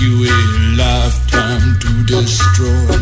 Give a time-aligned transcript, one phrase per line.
[0.00, 0.38] you a
[0.76, 2.98] lifetime to destroy.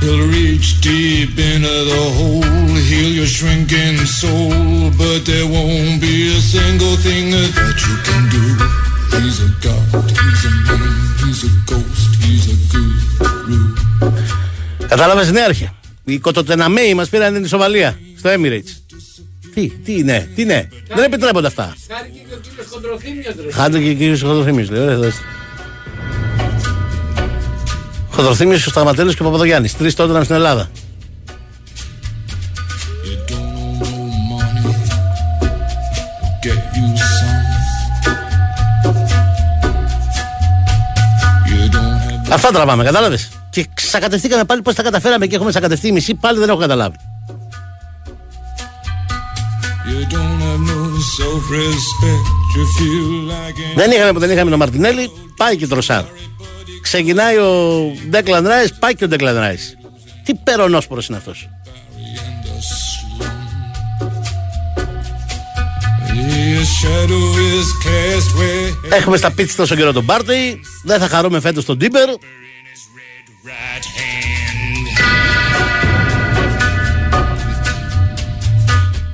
[0.00, 6.40] He'll reach deep into the hole, heal your shrinking soul, but there won't be a
[6.54, 8.44] single thing that you can do.
[9.16, 13.62] He's a god, he's a man, he's a ghost, he's a guru.
[14.88, 15.72] Κατάλαβε ναι, αρχαία.
[16.04, 18.98] Οι κοτοτεναμέοι μα πήραν την ισοβαλία στο Emirates.
[19.54, 20.68] Τι, τι ναι, τι ναι.
[20.88, 21.76] Δεν επιτρέπονται αυτά.
[22.88, 23.52] Χάρηκε και ο κύριο Χοντροθύμιο.
[23.52, 24.70] Χάντε και ο κύριος Χοντροθύμιος.
[24.70, 25.22] Λέει, ωραία, δώστε.
[28.10, 29.76] Χοντροθύμιος, ο Σταματέλος και ο Παπαδογιάννης.
[29.76, 30.70] Τρεις τότε στην Ελλάδα.
[33.04, 34.72] You don't know money,
[36.44, 36.86] get you
[37.16, 37.38] some.
[41.48, 45.92] You don't have Αυτά τραβάμε, κατάλαβες; Και ξακατευτήκαμε πάλι πώς τα καταφέραμε και έχουμε σακατευτεί
[45.92, 46.96] μισή, πάλι δεν έχω καταλάβει.
[49.88, 52.26] You don't have no self-respect.
[52.56, 56.04] You feel like an Δεν είχαμε που δεν είχαμε τον Μαρτινέλη, πάει και τροσάρ.
[56.82, 59.56] Ξεκινάει ο Ντέκλαν Ράι, πάει και ο Ντέκλαν Ράι.
[60.24, 61.48] Τι περονόσπορος είναι αυτός.
[61.48, 63.36] and a slum.
[66.08, 70.60] His shadow is cast where Έχουμε στα πίτσα τόσο καιρό τον Μπάρτεϊ.
[70.84, 72.08] Δεν θα χαρούμε φέτος τον Τίμπερ.
[72.08, 74.58] right hand.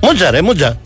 [0.01, 0.79] Μούτζα, ρε, μούτζα.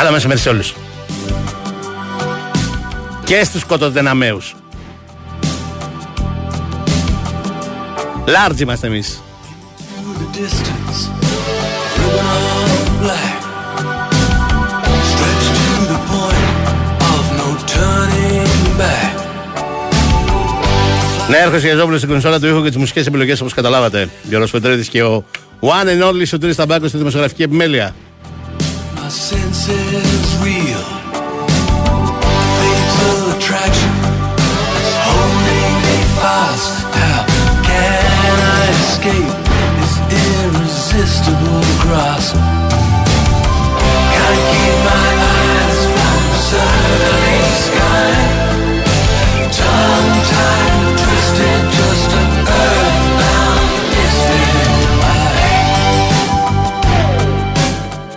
[0.00, 0.74] Καλά μεσημέρι σε όλους.
[3.24, 4.54] Και στους κοτοδεναμέους.
[8.26, 9.22] Λάρτζ είμαστε εμείς.
[12.20, 13.36] The distance, ribbon of black,
[15.12, 16.48] stretched to the point
[17.12, 19.14] of no turning back.
[21.28, 24.08] Ναι, έρχομαι Γιαζόπουλο στην κονσόλα του ήχου και τις μουσικές επιλογές όπως καταλάβατε.
[24.22, 25.24] Γιώργος Πετρέτη και ο
[25.60, 27.94] One and Only Σωτήρη Ταμπάκο στη δημοσιογραφική επιμέλεια.
[39.02, 39.39] My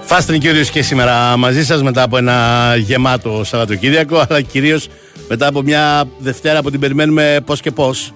[0.05, 4.87] Φάστε λίγο ιδέες και σήμερα μαζί σας μετά από ένα γεμάτο Σαββατοκύριακο, αλλά κυρίως
[5.27, 8.13] μετά από μια Δευτέρα που την περιμένουμε πώς και πώς.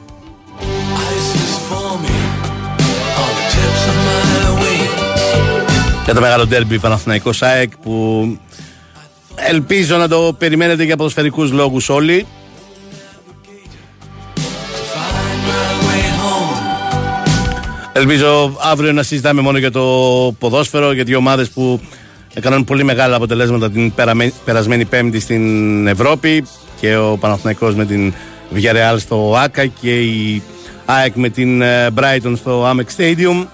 [6.07, 8.37] Για το μεγάλο ντέρμπι Παναθηναϊκός ΣΑΕΚ που
[9.35, 12.25] ελπίζω να το περιμένετε για ποδοσφαιρικούς λόγους όλοι.
[14.35, 16.57] Find my way home.
[17.93, 19.81] Ελπίζω αύριο να συζητάμε μόνο για το
[20.39, 21.79] ποδόσφαιρο, για δύο ομάδες που
[22.33, 26.45] έκαναν πολύ μεγάλα αποτελέσματα την περαμε- περασμένη Πέμπτη στην Ευρώπη
[26.79, 28.13] και ο Παναθηναϊκός με την
[28.55, 30.41] Villarreal στο ΆΚΑ και η
[30.85, 33.45] ΑΕΚ με την ε, Brighton στο Amex Stadium.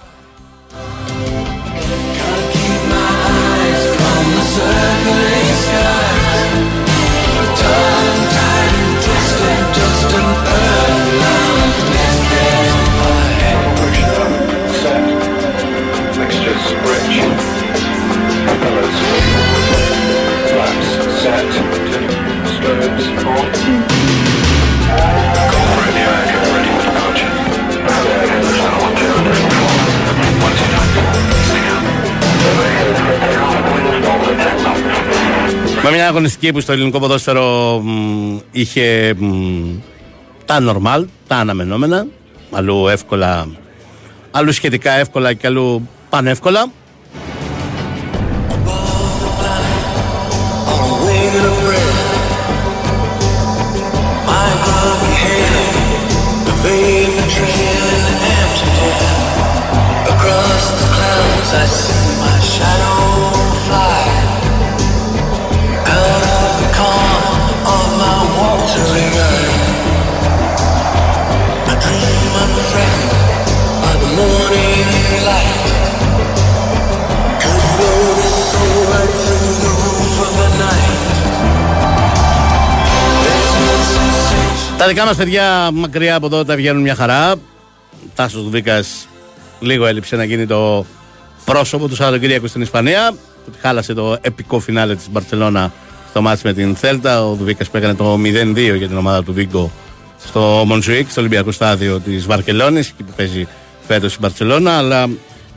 [35.84, 39.28] Με μια αγωνιστική που στο ελληνικό ποδόσφαιρο μ, είχε μ,
[40.46, 42.06] τα normal, τα αναμενόμενα,
[42.52, 43.48] αλλού εύκολα,
[44.32, 46.72] αλλού σχετικά εύκολα και αλλού πανεύκολα.
[61.56, 61.93] On
[84.84, 87.36] Τα δικά μας παιδιά μακριά από εδώ τα βγαίνουν μια χαρά.
[88.16, 89.08] Τάσος Δουβίκας
[89.60, 90.86] λίγο έλειψε να γίνει το
[91.46, 93.12] πρόσωπο του Σαββατοκύριακου στην Ισπανία.
[93.46, 95.72] Που τη χάλασε το επικό φινάλε της Μπαρσελόνα
[96.10, 97.26] στο μάτς με την Θέλτα.
[97.26, 99.72] Ο Δουβίκας που έκανε το 0-2 για την ομάδα του Βίγκο
[100.26, 103.48] στο Μονσουίκ, στο Ολυμπιακό στάδιο της Βαρκελόνης, εκεί που παίζει
[103.88, 104.78] φέτος η Μπαρσελόνα.
[104.78, 105.10] Αλλά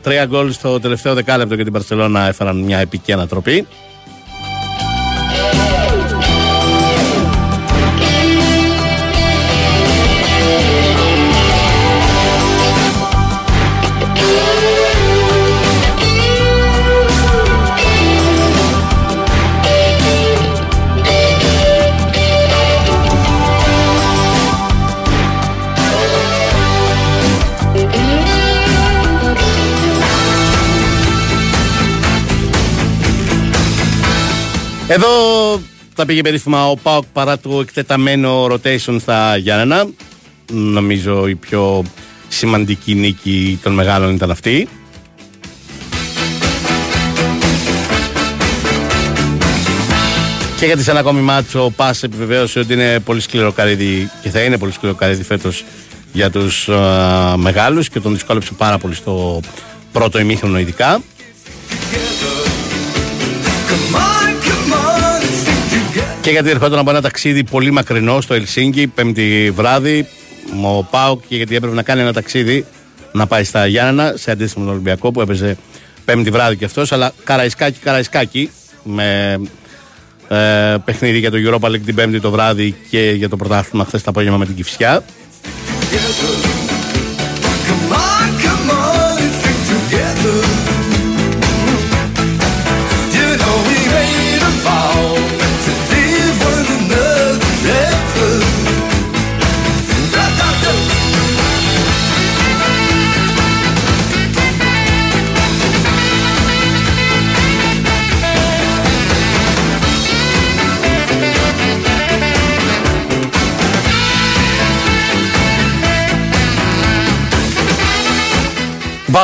[0.03, 3.67] τρία γκολ στο τελευταίο δεκάλεπτο για την Μπαρσελόνα έφεραν μια επική ανατροπή.
[34.97, 35.09] Εδώ
[35.95, 39.87] θα πήγε περίφημα ο Πάοκ παρά το εκτεταμένο rotation στα Γιάννενα.
[40.53, 41.85] Νομίζω η πιο
[42.29, 44.69] σημαντική νίκη των μεγάλων ήταν αυτή.
[50.59, 54.31] Και γιατί σε ένα ακόμη μάτσο ο Πας επιβεβαίωσε ότι είναι πολύ σκληρό καρύδι και
[54.31, 55.65] θα είναι πολύ σκληρό καρύδι φέτος
[56.13, 59.41] για τους α, μεγάλους και τον δυσκόλεψε πάρα πολύ στο
[59.93, 61.03] πρώτο ημίχρονο ειδικά.
[66.27, 70.07] Και γιατί ερχόταν από ένα ταξίδι πολύ μακρινό στο Ελσίνκι, πέμπτη βράδυ,
[70.65, 72.65] ο Πάοκ και γιατί έπρεπε να κάνει ένα ταξίδι
[73.13, 75.57] να πάει στα Γιάννενα, σε αντίθεση με τον Ολυμπιακό που έπαιζε
[76.05, 78.51] πέμπτη βράδυ κι αυτός, αλλά καραϊσκάκι, καραϊσκάκι,
[78.83, 79.41] με
[80.29, 84.03] ε, παιχνίδι για το Europa League την πέμπτη το βράδυ και για το πρωτάθλημα χθες
[84.03, 85.05] το απόγευμα με την Κυφσιά.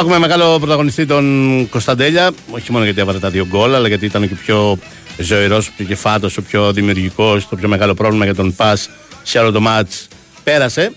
[0.01, 4.29] Έχουμε μεγάλο πρωταγωνιστή τον Κωνσταντέλια, όχι μόνο γιατί έβαλε τα δύο γκολ, αλλά γιατί ήταν
[4.29, 4.79] και πιο
[5.19, 7.49] ζωηρός, πιο κεφάτος, ο πιο δημιουργικός.
[7.49, 8.91] Το πιο μεγάλο πρόβλημα για τον Πας
[9.23, 10.09] σε όλο το μάτς
[10.45, 10.93] πέρασε.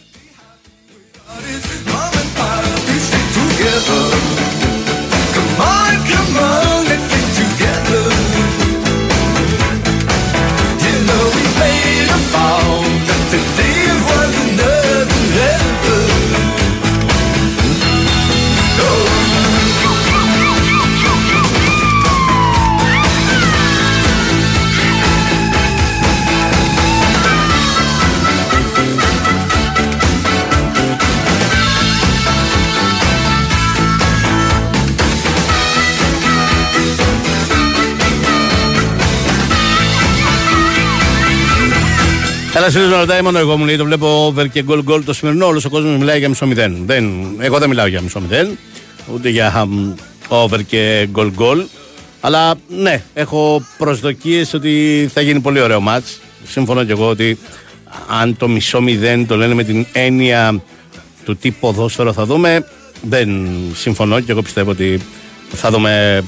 [42.65, 45.13] Ένα φίλο με ρωτάει μόνο εγώ μου λέει: Το βλέπω over και goal goal το
[45.13, 45.45] σημερινό.
[45.45, 46.77] Όλος ο κόσμος μιλάει για μισό μηδέν.
[46.85, 48.57] Δεν, εγώ δεν μιλάω για μισό μηδέν,
[49.13, 49.93] ούτε για um,
[50.27, 51.65] over και goal goal.
[52.21, 56.19] Αλλά ναι, έχω προσδοκίες ότι θα γίνει πολύ ωραίο μάτς.
[56.47, 57.37] Συμφωνώ και εγώ ότι
[58.21, 60.61] αν το μισό μηδέν το λένε με την έννοια
[61.25, 62.67] του τι ποδόσφαιρο θα δούμε,
[63.01, 65.01] δεν συμφωνώ και εγώ πιστεύω ότι
[65.53, 66.23] θα δούμε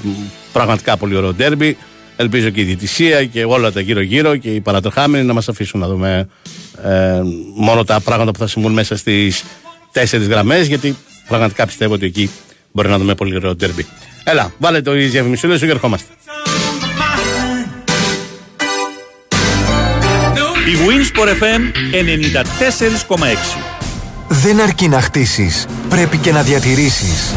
[0.51, 1.77] πραγματικά πολύ ωραίο ντέρμπι.
[2.19, 5.87] Ελπίζω και η διαιτησία και όλα τα γύρω-γύρω και οι παρατρεχάμενοι να μας αφήσουν να
[5.87, 6.29] δούμε
[6.83, 7.21] ε,
[7.55, 9.43] μόνο τα πράγματα που θα συμβούν μέσα στις
[9.91, 10.67] τέσσερις γραμμές.
[10.67, 10.95] Γιατί
[11.27, 12.29] πραγματικά πιστεύω ότι εκεί
[12.71, 13.85] μπορεί να δούμε πολύ ωραίο τέρμπι.
[14.23, 16.07] Έλα, βάλε το διαφημισούλε σου και ερχόμαστε.
[20.67, 21.61] Η Winsport FM
[23.17, 23.25] 94,6
[24.27, 27.33] Δεν αρκεί να χτίσεις, πρέπει και να διατηρήσεις.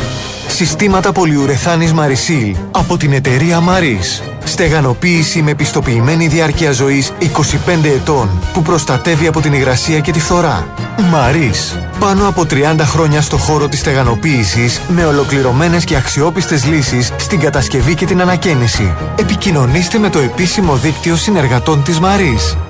[0.48, 4.29] Συστήματα πολυουρεθάνης Marisil από την εταιρεία Maris.
[4.50, 10.66] Στεγανοποίηση με πιστοποιημένη διάρκεια ζωής 25 ετών που προστατεύει από την υγρασία και τη φθορά.
[10.98, 11.78] Maris.
[11.98, 17.94] Πάνω από 30 χρόνια στο χώρο της στεγανοποίησης με ολοκληρωμένες και αξιόπιστες λύσεις στην κατασκευή
[17.94, 18.94] και την ανακαίνιση.
[19.16, 22.69] Επικοινωνήστε με το επίσημο δίκτυο συνεργατών της Maris.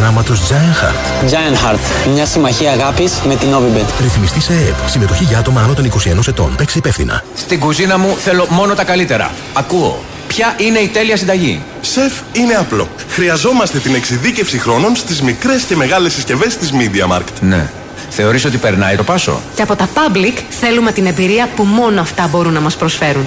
[0.01, 1.31] προγράμματος οράματος Giant Heart.
[1.31, 4.01] Giant Heart, μια συμμαχία αγάπης με την Novibet.
[4.01, 4.89] Ρυθμιστή σε ΕΕΠ.
[4.89, 6.55] Συμμετοχή για άτομα άνω των 21 ετών.
[6.55, 7.23] Παίξε υπεύθυνα.
[7.35, 9.31] Στην κουζίνα μου θέλω μόνο τα καλύτερα.
[9.53, 10.03] Ακούω.
[10.27, 12.87] Ποια είναι η τέλεια συνταγή; Σεφ, είναι απλό.
[13.09, 17.39] Χρειαζόμαστε την εξειδίκευση χρόνων στις μικρές και μεγάλες συσκευές της MediaMarkt.
[17.39, 17.69] Ναι.
[18.09, 22.27] Θεωρείς ότι περνάει το πάσο; Και από τα public θέλουμε την εμπειρία που μόνο αυτά
[22.27, 23.25] μπορούν να μας προσφέρουν.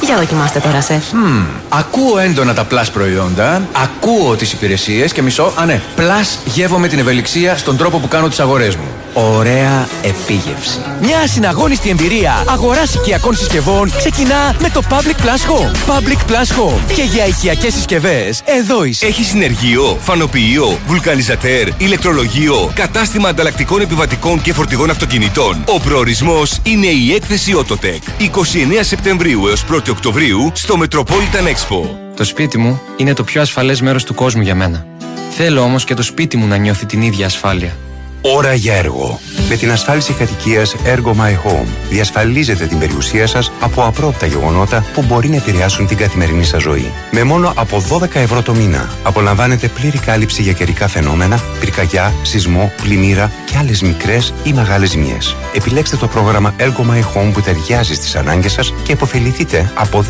[0.00, 1.12] Για δοκιμάστε τώρα, σεφ.
[1.12, 6.88] Μμμ, ακούω έντονα τα plus προϊόντα, ακούω τις υπηρεσίες και μισό, α ναι, plus γεύομαι
[6.88, 8.88] την ευελιξία στον τρόπο που κάνω τις αγορές μου.
[9.18, 10.78] Ωραία επίγευση.
[11.00, 15.94] Μια συναγώνιστη εμπειρία αγοράς οικιακών συσκευών ξεκινά με το Public Plus Home.
[15.96, 16.94] Public Plus Home.
[16.94, 19.06] Και για οικιακές συσκευές, εδώ είσαι.
[19.06, 25.64] Έχει συνεργείο, φανοποιείο, βουλκανιζατέρ, ηλεκτρολογείο, κατάστημα ανταλλακτικών επιβατικών και φορτηγών αυτοκινητών.
[25.66, 28.20] Ο προορισμός είναι η έκθεση Autotech.
[28.20, 28.28] 29
[28.80, 31.88] Σεπτεμβρίου έως 1 Οκτωβρίου στο Metropolitan Expo.
[32.16, 34.86] Το σπίτι μου είναι το πιο ασφαλές μέρος του κόσμου για μένα.
[35.30, 37.76] Θέλω όμως και το σπίτι μου να νιώθει την ίδια ασφάλεια.
[38.20, 39.20] Ώρα για έργο.
[39.48, 45.02] Με την ασφάλιση κατοικίας Ergo My Home διασφαλίζετε την περιουσία σας από απρόπτα γεγονότα που
[45.02, 46.92] μπορεί να επηρεάσουν την καθημερινή σας ζωή.
[47.10, 52.72] Με μόνο από 12 ευρώ το μήνα απολαμβάνετε πλήρη κάλυψη για καιρικά φαινόμενα, πυρκαγιά, σεισμό,
[52.82, 55.36] πλημμύρα και άλλες μικρές ή μεγάλες ζημιές.
[55.54, 60.04] Επιλέξτε το πρόγραμμα Ergo My Home που ταιριάζει στις ανάγκες σας και επωφεληθείτε από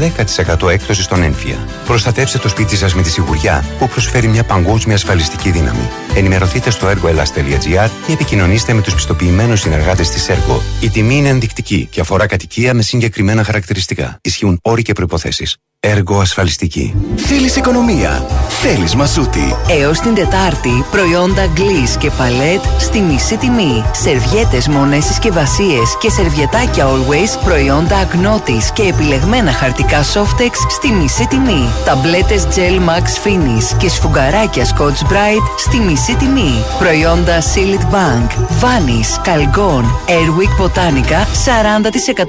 [0.63, 1.57] 10% έκπτωση στον ένφια.
[1.87, 5.89] Προστατεύστε το σπίτι σας με τη σιγουριά που προσφέρει μια παγκόσμια ασφαλιστική δύναμη.
[6.15, 10.63] Ενημερωθείτε στο ergoelas.gr ή επικοινωνήστε με τους πιστοποιημένους συνεργάτες της ΕΡΓΟ.
[10.81, 14.19] Η τιμή είναι ενδεικτική και αφορά κατοικία με συγκεκριμένα χαρακτηριστικά.
[14.23, 15.59] Ισχύουν όροι και προποθέσει.
[15.81, 16.95] Έργο ασφαλιστική.
[17.17, 18.27] Θέλεις οικονομία.
[18.49, 19.57] Θέλεις μασούτη.
[19.69, 23.85] Έως την Τετάρτη, προϊόντα γκλής και παλέτ στη μισή τιμή.
[23.93, 31.69] Σερβιέτες μονές συσκευασίες και σερβιετάκια always, προϊόντα αγνώτης και επιλεγμένα χαρτικά softex στη μισή τιμή.
[31.85, 36.65] Ταμπλέτες gel max finish και σφουγγαράκια scotch bright στη μισή τιμή.
[36.79, 38.29] Προϊόντα Silent Bank,
[38.61, 41.21] Vanis, Calgon, Airwick Botanica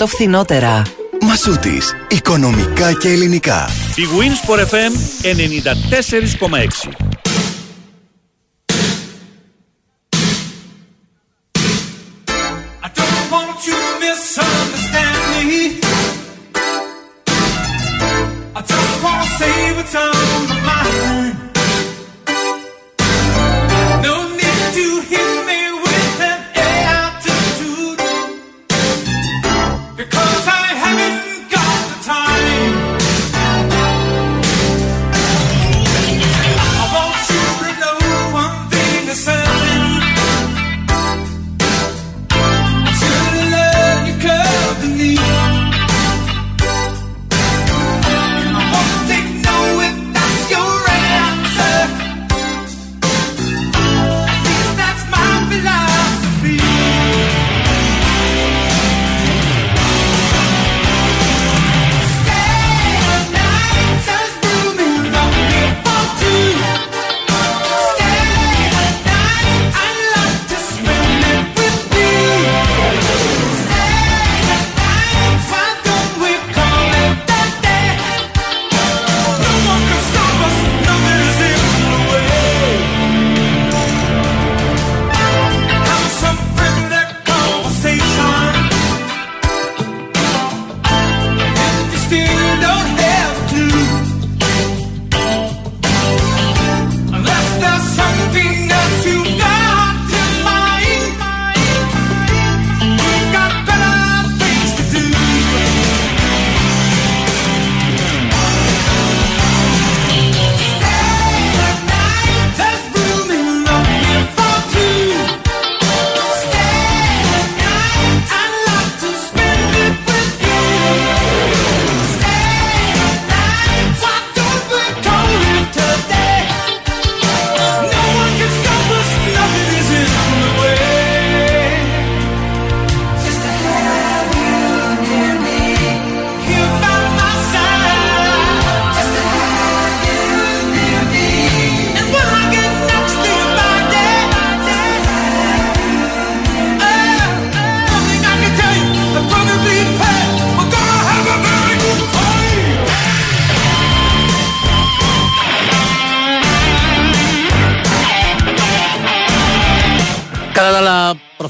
[0.02, 0.82] 40% φθηνότερα.
[1.22, 1.96] Μασούτης.
[2.10, 3.70] Οικονομικά και ελληνικά.
[3.96, 4.92] Η wins fm
[5.24, 7.10] 94,6
[18.52, 20.59] I just wanna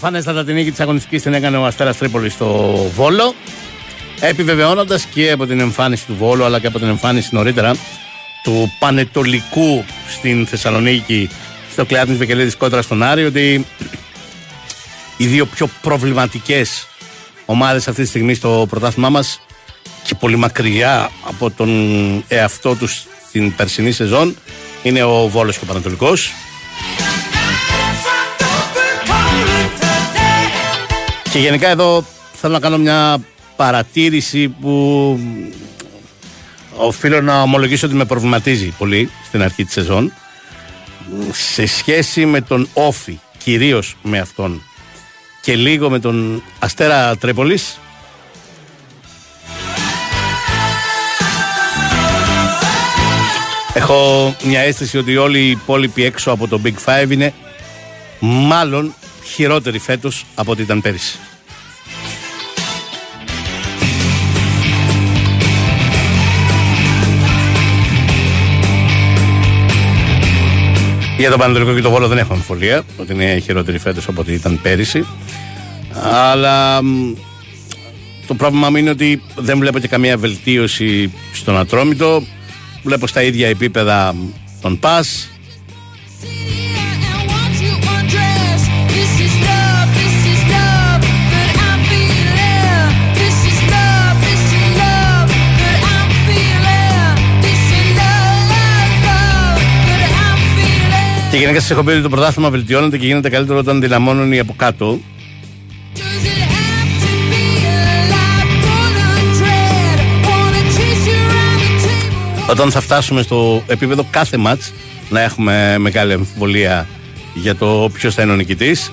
[0.09, 3.35] άλλα, προφανέστατα την νίκη της αγωνιστικής την έκανε ο Αστέρας Τρίπολης στο Βόλο.
[4.19, 7.75] Επιβεβαιώνοντας και από την εμφάνιση του Βόλου αλλά και από την εμφάνιση νωρίτερα
[8.43, 11.29] του Πανετολικού στην Θεσσαλονίκη
[11.71, 13.65] στο Κλεάτνης Βικελίδης κόντρα στον Άρη ότι
[15.17, 16.87] οι δύο πιο προβληματικές
[17.45, 19.41] ομάδες αυτή τη στιγμή στο πρωτάθλημά μας
[20.03, 21.69] και πολύ μακριά από τον
[22.27, 24.35] εαυτό τους στην περσινή σεζόν
[24.83, 26.33] είναι ο Βόλος και ο Πανατολικός
[31.31, 33.19] Και γενικά εδώ θέλω να κάνω μια
[33.55, 35.19] παρατήρηση που
[36.75, 40.13] οφείλω να ομολογήσω ότι με προβληματίζει πολύ στην αρχή της σεζόν.
[41.31, 44.61] Σε σχέση με τον Όφη, κυρίως με αυτόν
[45.41, 47.79] και λίγο με τον Αστέρα Τρέπολης.
[53.73, 57.33] Έχω μια αίσθηση ότι όλοι οι υπόλοιποι έξω από το Big Five είναι
[58.19, 58.93] μάλλον
[59.29, 61.17] χειρότεροι φέτος από ό,τι ήταν πέρυσι.
[71.17, 74.33] Για τον Πανατολικό και τον Βόλο δεν έχω αμφιβολία ότι είναι χειρότερη φέτος από ό,τι
[74.33, 75.05] ήταν πέρυσι.
[76.03, 77.13] Αλλά μ,
[78.27, 82.23] το πρόβλημα μου είναι ότι δεν βλέπω και καμία βελτίωση στον Ατρόμητο.
[82.83, 84.15] Βλέπω στα ίδια επίπεδα
[84.61, 85.29] τον Πας.
[101.31, 104.39] Και γενικά σας έχω πει ότι το πρωτάθλημα βελτιώνεται και γίνεται καλύτερο όταν δυναμώνουν οι
[104.39, 104.99] από κάτω.
[112.49, 114.73] Όταν θα φτάσουμε στο επίπεδο κάθε μάτς
[115.09, 116.87] να έχουμε μεγάλη αμφιβολία
[117.33, 118.91] για το ποιος θα είναι ο νικητής.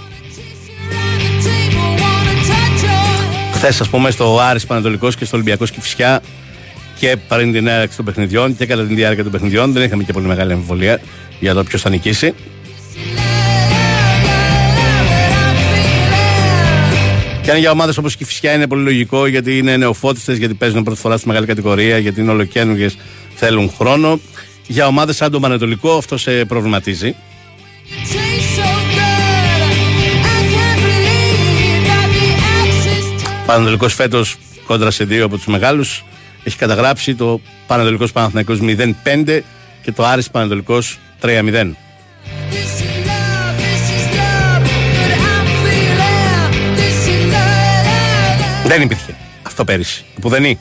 [3.53, 6.21] Χθες, ας πούμε, στο Άρης Πανατολικός και στο Ολυμπιακός Κηφισιά
[6.99, 10.13] και πριν την έναρξη των παιχνιδιών και κατά την διάρκεια των παιχνιδιών δεν είχαμε και
[10.13, 11.01] πολύ μεγάλη αμφιβολία
[11.41, 12.35] για το ποιος θα νικήσει.
[17.43, 20.55] Και αν για ομάδες όπως και η Φυσιά είναι πολύ λογικό γιατί είναι νεοφώτιστες, γιατί
[20.55, 22.97] παίζουν πρώτη φορά στη μεγάλη κατηγορία, γιατί είναι ολοκένουργες,
[23.35, 24.21] θέλουν χρόνο.
[24.67, 27.15] Για ομάδες σαν τον Πανετολικό αυτό σε προβληματίζει.
[33.47, 36.05] Πανετολικός φέτος κόντρα σε δύο από τους μεγάλους
[36.47, 39.41] έχει καταγράψει το Πανετολικός Παναθηναϊκός 0-5
[39.83, 41.75] και το Άρης Πανετολικός 3-0.
[48.67, 50.05] Δεν υπήρχε αυτό πέρυσι.
[50.21, 50.59] Που δεν είναι.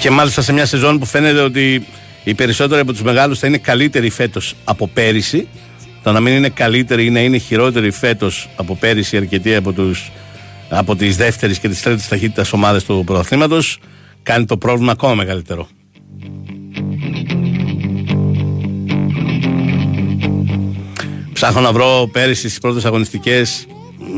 [0.00, 1.86] Και μάλιστα σε μια σεζόν που φαίνεται ότι
[2.24, 5.48] οι περισσότεροι από τους μεγάλους θα είναι καλύτεροι φέτος από πέρυσι.
[6.04, 10.10] Το να μην είναι καλύτεροι ή να είναι χειρότεροι φέτος από πέρυσι αρκετοί από, τους,
[10.68, 13.58] από τις δεύτερες και τις τρίτες ταχύτητας ομάδες του πρωταθλήματο
[14.22, 15.68] κάνει το πρόβλημα ακόμα μεγαλύτερο.
[21.32, 23.66] Ψάχνω να βρω πέρυσι στις πρώτες αγωνιστικές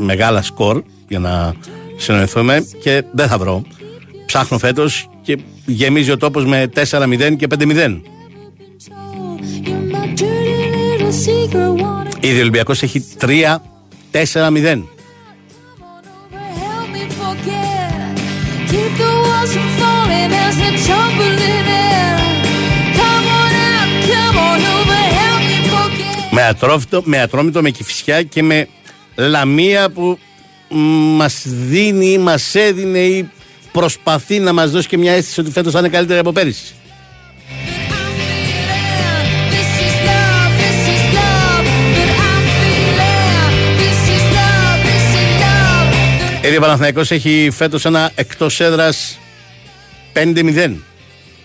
[0.00, 1.54] μεγάλα σκορ για να
[1.96, 3.62] συνοηθούμε και δεν θα βρω.
[4.26, 8.00] Ψάχνω φέτος και γεμίζει ο τόπος με 4-0 και 5-0.
[12.20, 14.82] Ήδη ο Ολυμπιακός έχει 3-4-0.
[26.30, 28.68] Με ατρόμητο, με ατρόμητο, με κυφσιά και με
[29.16, 30.18] λαμία που
[30.68, 30.78] μ,
[31.16, 33.28] μας δίνει, μας έδινε ή
[33.72, 36.74] προσπαθεί να μας δώσει και μια αίσθηση ότι φέτος θα είναι καλύτερη από πέρυσι.
[46.46, 49.18] Ήδη ο Παναθηναϊκός έχει φέτος ένα εκτός έδρας
[50.12, 50.74] 5-0.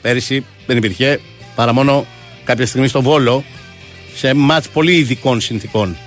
[0.02, 1.20] Πέρυσι δεν υπήρχε
[1.56, 2.06] παρά μόνο
[2.44, 3.44] κάποια στιγμή στο Βόλο
[4.16, 5.98] σε μάτς πολύ ειδικών συνθήκων.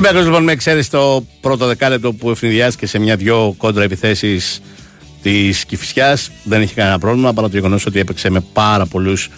[0.00, 4.62] Ο Ολυμπιακός λοιπόν με εξαίρεση το πρώτο δεκάλεπτο που ευνηδιάστηκες σε μια-δυο κόντρα επιθέσεις
[5.22, 9.30] της Κηφισιάς δεν είχε κανένα πρόβλημα παρά το γεγονός ότι έπαιξε με πάρα πολλούς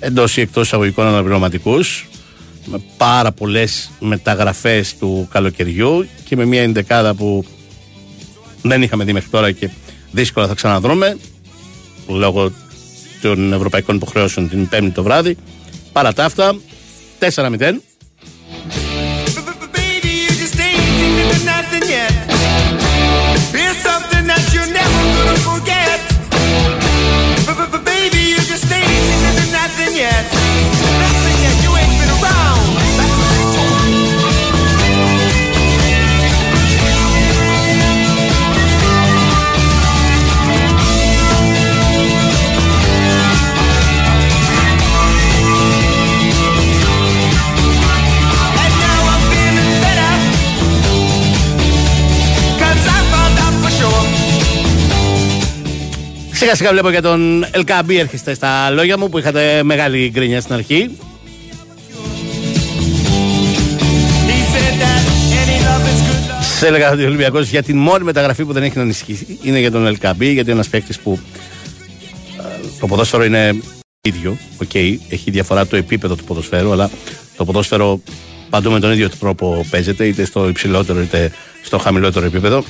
[0.00, 2.08] εντός ή εκτός εισαγωγικών αναπληρωματικούς,
[2.64, 7.44] με πάρα πολλές μεταγραφές του καλοκαιριού και με μια ενδεκάδα που
[8.62, 9.70] δεν είχαμε δει μέχρι τώρα και
[10.10, 11.16] δύσκολα θα ξαναδρούμε
[12.08, 12.52] λόγω
[13.22, 15.36] των ευρωπαϊκών υποχρεώσεων την Πέμπτη το βράδυ.
[15.92, 16.56] Παρά τα αυτά,
[17.34, 17.89] 4-0.
[56.52, 60.40] Σιγά σιγά βλέπω για τον Ελ Κααμπί έρχεστε στα λόγια μου που είχατε μεγάλη γκρίνια
[60.40, 60.90] στην αρχή.
[64.26, 65.02] She said that
[65.42, 66.44] any love is good love.
[66.58, 69.58] Σε έλεγα ότι ο Ολυμπιακός για την μόνη μεταγραφή που δεν έχει να ενισχύσει είναι
[69.58, 71.18] για τον Ελ Κααμπί, γιατί ένας παίκτης που
[72.38, 73.56] ε, το ποδόσφαιρο είναι
[74.00, 74.36] ίδιο.
[74.62, 74.74] Οκ,
[75.08, 76.90] έχει διαφορά το επίπεδο του ποδοσφαίρου, αλλά
[77.36, 78.00] το ποδόσφαιρο
[78.50, 81.32] παντού με τον ίδιο τρόπο παίζεται, είτε στο υψηλότερο είτε
[81.62, 82.64] στο χαμηλότερο επίπεδο.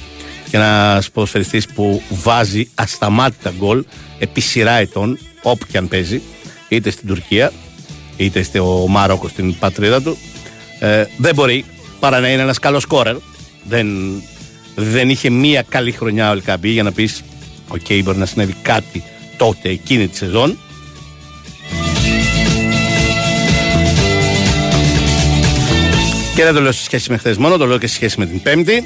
[0.51, 3.85] Και ένας ποδοσφαιριστής που βάζει ασταμάτητα γκολ
[4.19, 6.23] επί σειρά ετών, όπου και αν παίζει,
[6.69, 7.53] είτε στην Τουρκία,
[8.17, 10.19] είτε στο Μάροκο στην πατρίδα του,
[10.79, 11.65] ε, δεν μπορεί
[12.01, 13.17] παρά να είναι ένας καλός σκόρερ.
[13.65, 13.89] Δεν,
[14.75, 17.23] δεν είχε μία καλή χρονιά ο Ελ Κααμπί για να πεις:
[17.69, 19.03] Οκ, μπορεί να συνέβη κάτι
[19.37, 20.59] τότε εκείνη τη σεζόν.
[26.35, 28.27] Και δεν το λέω σε σχέση με χθες μόνο, το λέω και σε σχέση με
[28.27, 28.85] την Πέμπτη.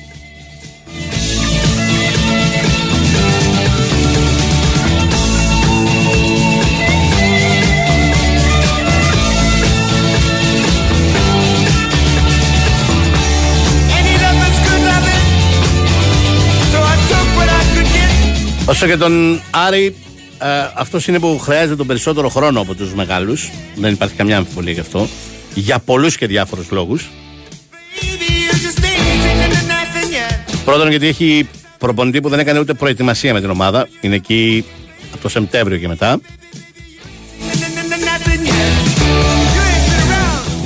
[18.74, 19.94] Όσο και τον Άρη,
[20.38, 23.50] ε, αυτός είναι που χρειάζεται τον περισσότερο χρόνο από τους μεγάλους.
[23.74, 25.08] Δεν υπάρχει καμιά αμφιβολία γι' αυτό.
[25.54, 27.02] Για πολλούς και διάφορους λόγους.
[27.02, 29.38] You just ain't seen
[29.70, 30.54] nothing yet.
[30.64, 33.88] Πρώτον, γιατί έχει προπονητή που δεν έκανε ούτε προετοιμασία με την ομάδα.
[34.00, 34.64] Είναι εκεί
[35.12, 36.20] από το Σεπτέμβριο και μετά.
[37.50, 38.84] Nothing yet.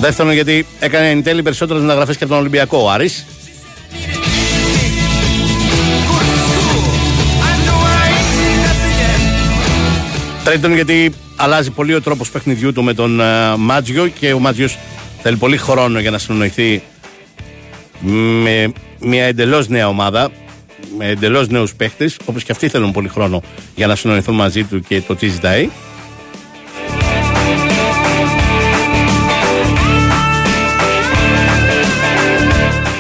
[0.01, 3.25] Δεύτερον, γιατί έκανε εν τέλει περισσότερες μεταγραφές και από τον Ολυμπιακό ο Άρης.
[10.49, 14.79] Τρίτον, γιατί αλλάζει πολύ ο τρόπος παιχνιδιού του με τον ε, Μάτζιο και ο Μάτζιος
[15.23, 16.83] θέλει πολύ χρόνο για να συνοηθεί
[18.43, 20.31] με μια εντελώς νέα ομάδα,
[20.99, 23.43] με εντελώς νέους παίχτες, όπως και αυτοί θέλουν πολύ χρόνο
[23.75, 25.71] για να συνοηθούν μαζί του και το τι ζητάει.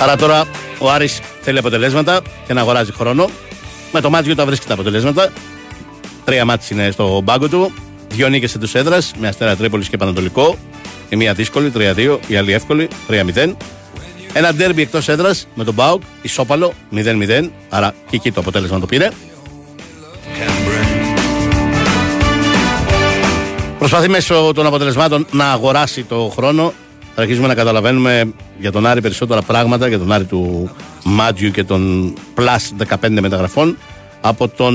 [0.02, 0.44] Άρα τώρα
[0.78, 3.30] ο Άρης θέλει αποτελέσματα και να αγοράζει χρόνο.
[3.92, 5.32] Με το Μάτζιο τα βρίσκει τα αποτελέσματα.
[6.28, 7.72] Τρία μάτς είναι στο μπάγκο του.
[8.08, 10.56] Δύο νίκες εντός έδρας με Αστέρα Τρίπολης και Πανατολικό.
[11.08, 12.18] Η μία δύσκολη, 3-2.
[12.26, 13.56] Η άλλη εύκολη, 3-0.
[14.32, 17.50] Ένα ντέρμπι εκτός έδρας με τον Μπάουκ, ισόπαλο, 0-0.
[17.68, 19.08] Άρα και εκεί το αποτέλεσμα το πήρε.
[23.78, 26.72] Προσπαθεί μέσω των αποτελεσμάτων να αγοράσει το χρόνο.
[27.14, 30.70] Θα αρχίσουμε να καταλαβαίνουμε για τον Άρη περισσότερα πράγματα, για τον Άρη του
[31.04, 33.76] Μάτζιου και των Plus 15 μεταγραφών
[34.20, 34.74] από, τον,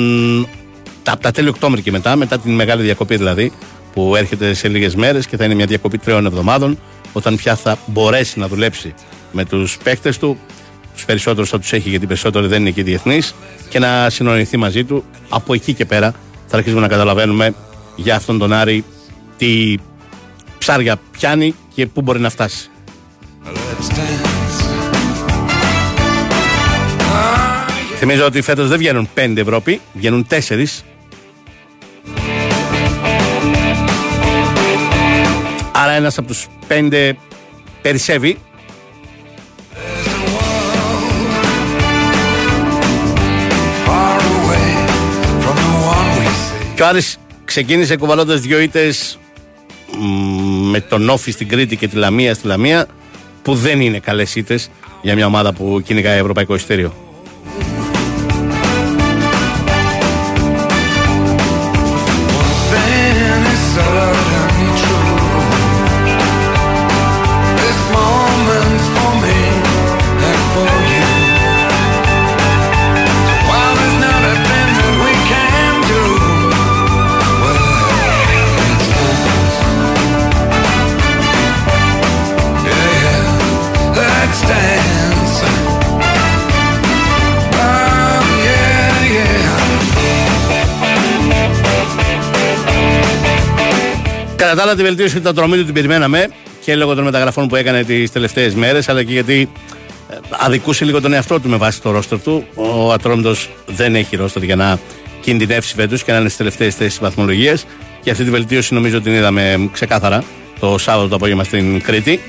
[1.11, 3.51] από τα τέλη Οκτώβρη και μετά, μετά την μεγάλη διακοπή δηλαδή,
[3.93, 6.79] που έρχεται σε λίγες μέρες και θα είναι μια διακοπή τριών εβδομάδων,
[7.13, 8.93] όταν πια θα μπορέσει να δουλέψει
[9.31, 10.37] με τους παίκτες του.
[10.93, 13.35] Τους περισσότερους θα τους έχει γιατί οι περισσότεροι δεν είναι και διεθνείς
[13.69, 15.03] και να συνοηθεί μαζί του.
[15.29, 16.13] Από εκεί και πέρα
[16.47, 17.53] θα αρχίσουμε να καταλαβαίνουμε
[17.95, 18.83] για αυτόν τον Άρη
[19.37, 19.75] τι
[20.57, 22.69] ψάρια πιάνει και πού μπορεί να φτάσει.
[27.97, 30.65] Θυμίζω ότι φέτος δεν βγαίνουν 5 Ευρώπη, βγαίνουν 4.
[35.83, 37.11] Άρα ένας από τους 5
[37.81, 38.37] περισσεύει.
[46.75, 49.19] Και ο Άρης ξεκίνησε κουβαλώντας δυο ήττες
[49.99, 52.87] μ, με τον Όφη στην Κρήτη και τη Λαμία στη Λαμία
[53.41, 54.69] που δεν είναι καλές ήττες
[55.01, 57.02] για μια ομάδα που κυνηγάει ευρωπαϊκό ειστήριο.
[94.53, 96.27] Κατά τα άλλα, τη βελτίωση του ατρωμίτου την περιμέναμε
[96.59, 99.49] και λόγω των μεταγραφών που έκανε τις τελευταίες μέρες, αλλά και γιατί
[100.09, 102.45] ε, αδικούσε λίγο τον εαυτό του με βάση το ρόστερ του.
[102.55, 104.79] Ο Ατρόμητος δεν έχει ρόστερ για να
[105.21, 107.65] κινδυνεύσει φέτος και να είναι στις τελευταίες θέσεις βαθμολογίας.
[108.01, 110.23] Και αυτή τη βελτίωση νομίζω την είδαμε ξεκάθαρα
[110.59, 112.19] το Σάββατο το απόγευμα στην Κρήτη.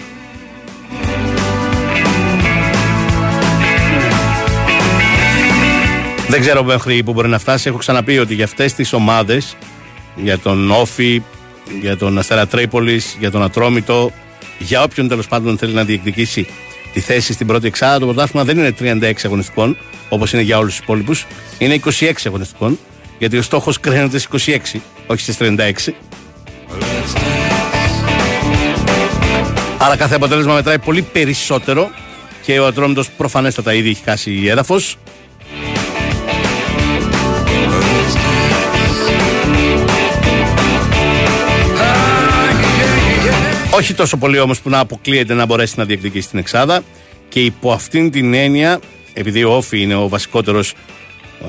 [6.28, 7.68] Δεν ξέρω μέχρι που μπορεί να φτάσει.
[7.68, 9.56] Έχω ξαναπεί ότι για αυτές τις ομάδες,
[10.16, 11.22] για τον Όφη,
[11.80, 14.12] για τον Αστέρα Τρίπολης, για τον Ατρόμητο,
[14.58, 16.46] για όποιον τέλος πάντων θέλει να διεκδικήσει
[16.92, 19.76] τη θέση στην πρώτη εξάδα, το πρωτάθλημα δεν είναι 36 αγωνιστικών,
[20.08, 21.26] όπως είναι για όλους τους υπόλοιπους,
[21.58, 22.78] είναι 26 αγωνιστικών,
[23.18, 25.94] γιατί ο στόχος κρίνεται στις 26, όχι στις 36.
[29.78, 31.90] Άρα κάθε αποτέλεσμα μετράει πολύ περισσότερο
[32.42, 34.96] και ο Ατρόμητος προφανέστατα ήδη έχει χάσει έδαφος.
[43.76, 46.82] Όχι τόσο πολύ όμως που να αποκλείεται να μπορέσει να διεκδικήσει την Εξάδα
[47.28, 48.80] και υπό αυτήν την έννοια,
[49.12, 50.74] επειδή ο Όφη είναι ο βασικότερος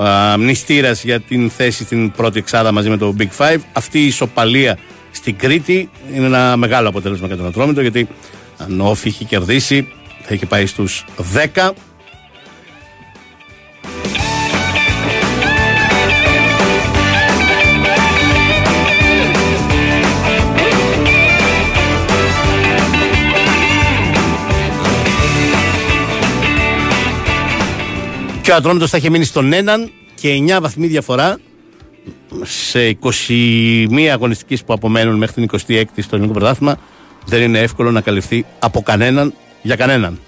[0.02, 4.06] α, μνηστήρας για την θέση στην πρώτη Εξάδα μαζί με το Big Five, αυτή η
[4.06, 4.78] ισοπαλία
[5.12, 8.08] στην Κρήτη είναι ένα μεγάλο αποτέλεσμα για τον Ατρόμητο γιατί
[8.58, 9.88] αν ο Όφη είχε κερδίσει
[10.22, 11.06] θα είχε πάει στους
[11.56, 11.70] 10
[28.46, 31.38] Και ο Ατρόμητος θα είχε μείνει στον έναν και 9 βαθμοί διαφορά
[32.44, 36.78] σε 21 αγωνιστικές που απομένουν μέχρι την 26η στο ελληνικό πρωτάθλημα
[37.26, 40.20] δεν είναι εύκολο να καλυφθεί από κανέναν για κανέναν.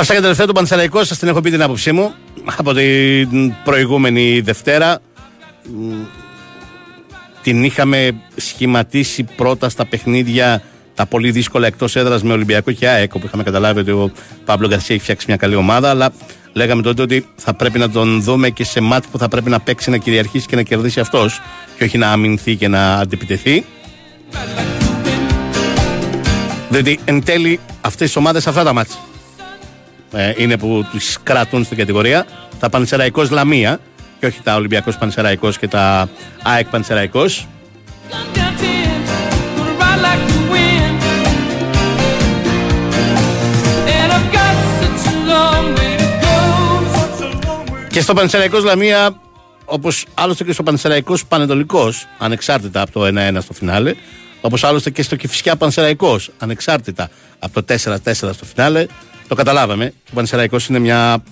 [0.00, 2.14] Αυτά για τελευταίο του Πανθελαϊκό, σας την έχω πει την άποψή μου
[2.56, 4.98] από την προηγούμενη Δευτέρα.
[5.64, 5.92] Μ,
[7.42, 10.62] Την είχαμε σχηματίσει πρώτα στα παιχνίδια
[10.94, 14.12] τα πολύ δύσκολα εκτός έδρας με Ολυμπιακό και ΑΕΚ, όπου είχαμε καταλάβει ότι ο
[14.44, 15.90] Παύλο Γκαρσία έχει φτιάξει μια καλή ομάδα.
[15.90, 16.12] Αλλά
[16.52, 19.60] λέγαμε τότε ότι θα πρέπει να τον δούμε και σε μάτς που θα πρέπει να
[19.60, 21.40] παίξει, να κυριαρχήσει και να κερδίσει αυτός,
[21.78, 23.64] και όχι να αμυνθεί και να αντιπιτεθεί.
[26.68, 28.96] Διότι εν τέλει αυτές τι ομάδες αυτά τα μάτια
[30.12, 32.26] ε, είναι που τους κρατούν στην κατηγορία.
[32.60, 33.80] Τα Πανσεραϊκός Λαμία
[34.20, 36.08] και όχι τα Ολυμπιακός Πανσεραϊκός και τα
[36.42, 37.46] ΑΕΚ Πανσεραϊκός.
[47.90, 49.20] Και στο Πανσεραϊκός Λαμία,
[49.64, 53.94] όπως άλλωστε και στο Πανσεραϊκός Πανετολικός, ανεξάρτητα από το 1-1 στο φινάλε,
[54.40, 58.86] όπως άλλωστε και στο Κηφισιά Πανσεραϊκός, ανεξάρτητα από το 4-4 στο φινάλε,
[59.30, 59.92] το καταλάβαμε.
[60.10, 61.22] Ο Πανσεραϊκός είναι μια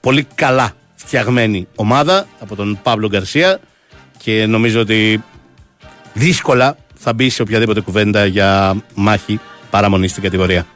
[0.00, 3.60] πολύ καλά φτιαγμένη ομάδα από τον Παύλο Γκαρσία
[4.18, 5.22] και νομίζω ότι
[6.12, 10.66] δύσκολα θα μπει σε οποιαδήποτε κουβέντα για μάχη παραμονή στην κατηγορία.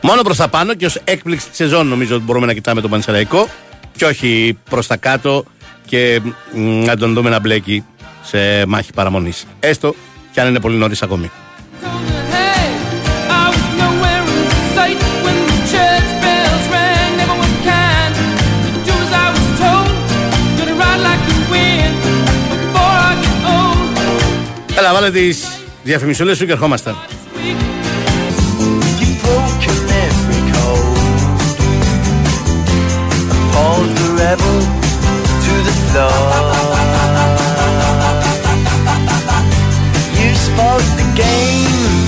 [0.00, 2.90] Μόνο προς τα πάνω και ως έκπληξη της σεζόν νομίζω ότι μπορούμε να κοιτάμε τον
[2.90, 3.48] Πανσεραϊκό
[3.96, 5.44] και όχι προς τα κάτω
[5.86, 6.20] και
[6.54, 7.84] μ, να τον δούμε να μπλέκει
[8.30, 9.46] σε μάχη παραμονής.
[9.60, 9.94] Έστω
[10.32, 11.30] και αν είναι πολύ νωρίς ακόμη.
[24.78, 25.48] Έλα, βάλε τις
[25.82, 26.94] διαφημισούλες σου και ερχόμαστε.
[29.30, 31.58] broken every code.
[33.34, 34.58] Appalled the rebel
[35.44, 36.69] to the floor.
[40.50, 42.06] Spoke the game,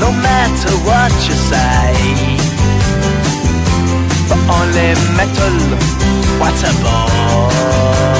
[0.00, 1.94] no matter what you say.
[4.28, 5.56] But only metal,
[6.38, 8.19] what a bore.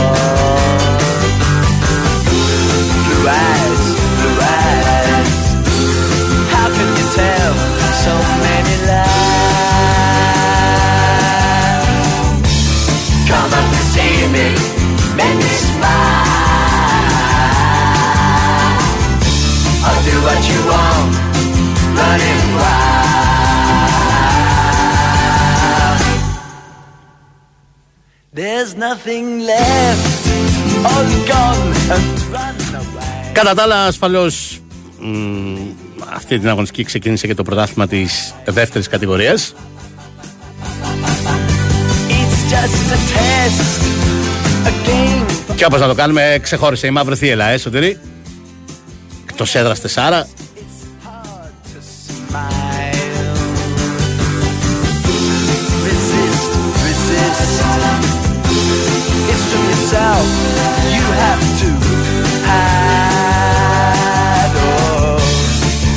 [33.33, 34.61] Κατά τα άλλα, ασφαλώς
[36.15, 39.55] αυτή την αγωνιστική ξεκίνησε και το πρωτάθλημα της δεύτερης κατηγορίας.
[45.57, 47.99] Και όπως να το κάνουμε, ξεχώρισε η μαύρη θύελα, ε, σωτηρή.
[49.31, 49.81] Εκτός έδρας
[59.91, 60.27] yourself.
[60.95, 61.71] You have to
[62.49, 63.85] hide.
[64.63, 65.19] Oh,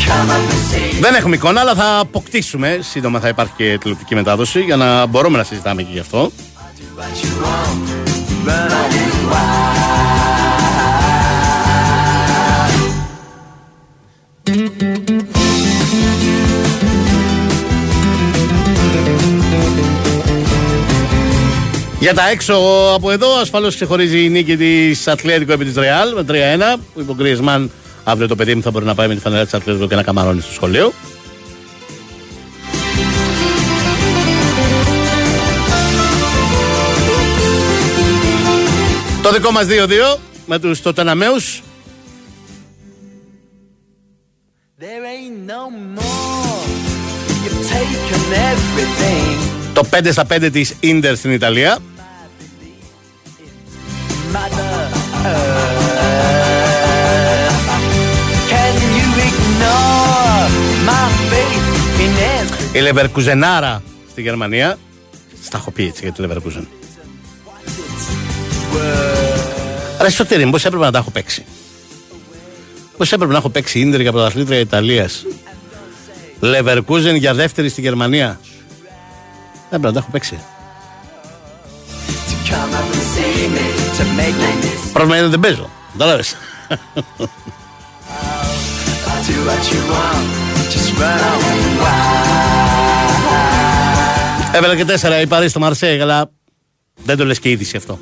[0.08, 1.02] come up and see.
[1.02, 2.80] Δεν έχουμε εικόνα, αλλά θα αποκτήσουμε.
[2.82, 6.32] Σύντομα θα υπάρχει και τηλεοπτική μετάδοση για να μπορούμε να συζητάμε και γι' αυτό.
[6.98, 7.90] What you want,
[8.48, 8.92] run on
[9.32, 9.83] wild.
[22.04, 22.54] Για τα έξω
[22.94, 26.80] από εδώ, ασφαλώς ξεχωρίζει η νίκη της Ατλέτικο επί της Ρεάλ με 3-1.
[26.94, 27.72] Που είπε ο Γκριεσμάν,
[28.04, 30.04] αύριο το παιδί μου θα μπορεί να πάει με τη φανελά της Ατλέτικο και να
[30.04, 30.94] καμαρώνει στο σχολείο.
[39.22, 41.62] Το δικό μας 2-2 με τους Τοταναμέους
[44.80, 46.66] There ain't no more.
[47.44, 49.54] You've taken everything.
[49.74, 51.78] Το 5 στα 5 της Ίντερ στην Ιταλία
[62.74, 64.78] Η Λεβερκουζενάρα στη Γερμανία.
[65.44, 66.68] Στα έχω πει έτσι για τη Λεβερκουζεν
[70.02, 71.46] Ρε Σωτήρη, πώς έπρεπε να τα έχω παίξει;
[72.98, 75.26] Πώς έπρεπε να έχω παίξει Ίντερ για πρωταθλήτρια Ιταλίας;
[76.40, 78.40] Λεβερκούζεν για δεύτερη στη Γερμανία.
[79.70, 80.40] Δεν πρέπει να τα έχω παίξει
[84.94, 86.36] Πρόβλημα είναι ότι δεν παίζω Κατάλαβες
[89.28, 90.28] Do what you want,
[90.74, 92.34] just run on wild.
[94.56, 96.32] Έβαλα και τέσσερα η Παρί στο Μαρσέη Αλλά
[97.04, 98.00] δεν το λες και είδηση αυτό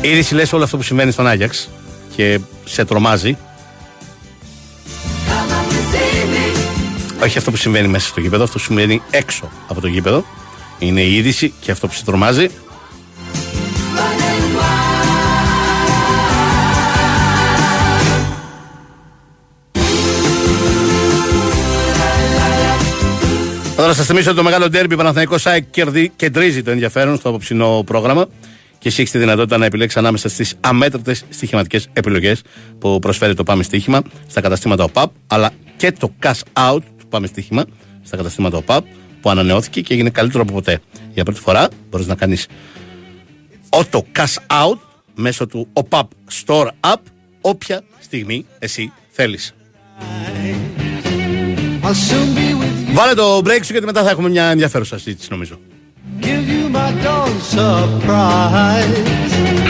[0.00, 1.68] Η είδηση λες όλο αυτό που συμβαίνει στον Άγιαξ
[2.16, 3.36] Και σε τρομάζει
[7.22, 10.24] Όχι αυτό που συμβαίνει μέσα στο γήπεδο, αυτό που συμβαίνει έξω από το γήπεδο.
[10.78, 12.48] Είναι η είδηση και αυτό που σε τρομάζει.
[23.76, 27.82] Τώρα σας θυμίσω ότι το μεγάλο ντέρμπι Παναθηναϊκός ΣΑΕΚ κερδί- κεντρίζει το ενδιαφέρον στο απόψινό
[27.86, 28.26] πρόγραμμα
[28.78, 32.42] και εσύ έχεις τη δυνατότητα να επιλέξεις ανάμεσα στις αμέτρητες στοιχηματικές επιλογές
[32.78, 37.26] που προσφέρει το Πάμε Στοίχημα στα καταστήματα ΟΠΑΠ, αλλά και το cash out του Πάμε
[37.26, 37.64] Στοίχημα
[38.02, 38.84] στα καταστήματα ΟΠΑΠ
[39.26, 40.80] που ανανεώθηκε και έγινε καλύτερο από ποτέ.
[41.14, 42.46] Για πρώτη φορά μπορείς να κάνεις
[43.68, 44.78] auto cash out
[45.14, 46.10] μέσω του ΟΠΑΠ
[46.44, 47.00] Store App
[47.40, 49.54] όποια στιγμή εσύ θέλεις.
[51.82, 51.92] I'll soon
[52.36, 52.92] be with you.
[52.92, 55.58] Βάλε το break σου γιατί μετά θα έχουμε μια ενδιαφέρουσα συζήτηση νομίζω.
[56.20, 58.96] Give you my dawn surprise.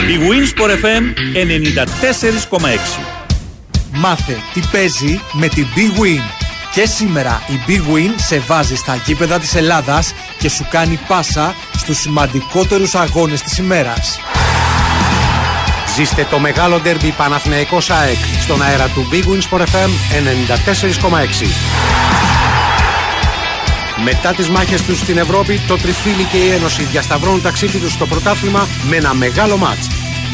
[0.09, 1.03] Η Winsport FM
[2.59, 2.67] 94,6.
[3.93, 6.46] Μάθε τι παίζει με την Big Win.
[6.77, 11.55] Και σήμερα η Big Win σε βάζει στα γήπεδα της Ελλάδας και σου κάνει πάσα
[11.77, 14.19] στους σημαντικότερους αγώνες της ημέρας.
[15.95, 21.47] Ζήστε το μεγάλο ντέρμπι Παναθηναϊκός ΑΕΚ στον αέρα του Big Wins for FM 94,6.
[24.03, 28.05] Μετά τις μάχες τους στην Ευρώπη, το Τριφύλι και η Ένωση διασταυρώνουν ταξίδι τους στο
[28.05, 29.87] πρωτάθλημα με ένα μεγάλο μάτς.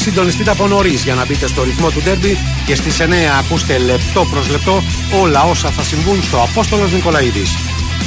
[0.03, 3.03] Συντονιστείτε από νωρίς για να μπείτε στο ρυθμό του ντέρμπι και στις 9
[3.39, 4.83] ακούστε λεπτό προς λεπτό
[5.21, 7.55] όλα όσα θα συμβούν στο Απόστολος Νικολαίδης.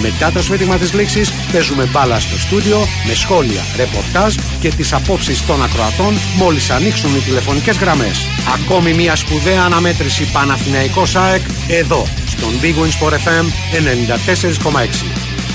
[0.02, 5.46] Μετά το σφύριγμα της λήξης παίζουμε μπάλα στο στούντιο με σχόλια, ρεπορτάζ και τις απόψεις
[5.46, 8.26] των ακροατών μόλις ανοίξουν οι τηλεφωνικές γραμμές.
[8.54, 13.46] Ακόμη μια σπουδαία αναμέτρηση Παναθηναϊκός ΑΕΚ εδώ στον Big Wins for FM
[14.72, 15.04] 94,6.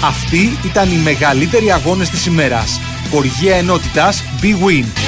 [0.04, 2.80] Αυτοί ήταν οι μεγαλύτεροι αγώνες της ημέρας.
[3.12, 5.01] Χοργία ενότητας Big Win.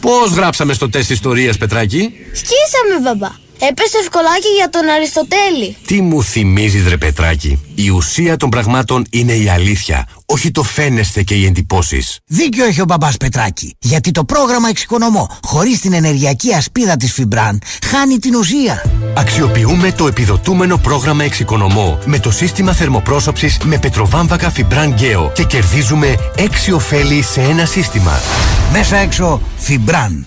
[0.00, 3.28] Πώς γράψαμε στο τεστ ιστορίας, Πετράκη; Σκίσαμε, μπαμπά.
[3.68, 5.76] Έπεσε ευκολάκι για τον Αριστοτέλη.
[5.86, 11.22] Τι μου θυμίζεις ρε Πετράκη; Η ουσία των πραγμάτων είναι η αλήθεια, όχι το φαίνεστε
[11.22, 12.18] και οι εντυπώσεις.
[12.26, 13.76] Δίκιο έχει ο μπαμπάς Πετράκη.
[13.78, 18.84] Γιατί το πρόγραμμα Εξοικονομώ, χωρίς την ενεργειακή ασπίδα της Φιμπραν, χάνει την ουσία.
[19.16, 26.14] Αξιοποιούμε το επιδοτούμενο πρόγραμμα Εξοικονομώ με το σύστημα θερμοπρόσωψης με πετροβάμβακα Φιμπραν Γκέο και κερδίζουμε
[26.36, 26.42] 6
[26.74, 28.20] ωφέλη σε ένα σύστημα.
[28.72, 30.26] Μέσα έξω Φιμπραν.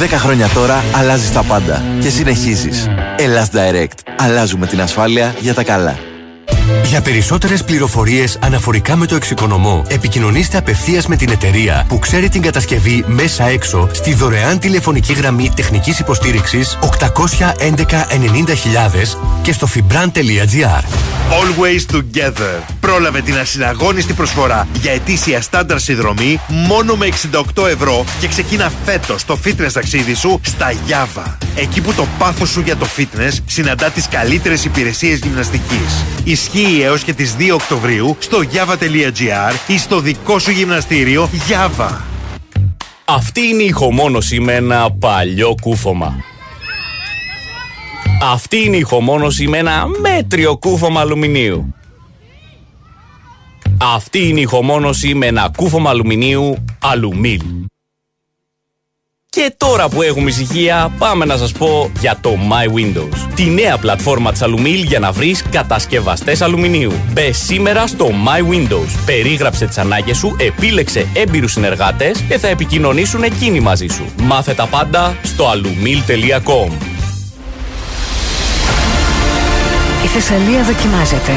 [0.00, 1.82] 10 χρόνια τώρα αλλάζεις τα πάντα.
[2.00, 2.88] Και συνεχίζεις.
[3.16, 4.12] Ελλάς Direct.
[4.18, 5.98] Αλλάζουμε την ασφάλεια για τα καλά.
[6.84, 12.42] Για περισσότερες πληροφορίες αναφορικά με το εξοικονομό, επικοινωνήστε απευθείας με την εταιρεία που ξέρει την
[12.42, 16.86] κατασκευή μέσα έξω στη δωρεάν τηλεφωνική γραμμή τεχνικής υποστήριξης 811
[17.64, 20.82] 90.000 και στο fibran.gr.
[21.30, 22.62] Always Together.
[22.80, 27.08] Πρόλαβε την ασυναγώνιστη προσφορά για ετήσια στάνταρ συνδρομή μόνο με
[27.56, 31.32] 68 ευρώ και ξεκίνα φέτος το fitness ταξίδι σου στα Java.
[31.54, 36.04] Εκεί που το πάθος σου για το fitness συναντά τις καλύτερες υπηρεσίες γυμναστικής.
[36.24, 41.90] Ισχύει έως και τις 2 Οκτωβρίου στο java.gr ή στο δικό σου γυμναστήριο Java.
[43.04, 46.16] Αυτή είναι η ηχομόνωση με ένα παλιό κούφωμα.
[48.22, 51.74] Αυτή είναι η ηχομόνωση με ένα μέτριο κούφωμα αλουμινίου.
[53.94, 57.42] Αυτή είναι η ηχομόνωση με ένα κούφωμα αλουμινίου αλουμίλ.
[59.30, 63.28] Και τώρα που έχουμε ησυχία, πάμε να σας πω για το My Windows.
[63.34, 66.92] Τη νέα πλατφόρμα της Alumil για να βρεις κατασκευαστές αλουμινίου.
[67.12, 68.98] Μπε σήμερα στο My Windows.
[69.06, 74.04] Περίγραψε τις ανάγκες σου, επίλεξε έμπειρους συνεργάτες και θα επικοινωνήσουν εκείνοι μαζί σου.
[74.22, 76.72] Μάθε τα πάντα στο alumil.com.
[80.04, 81.32] Η Θεσσαλία δοκιμάζεται.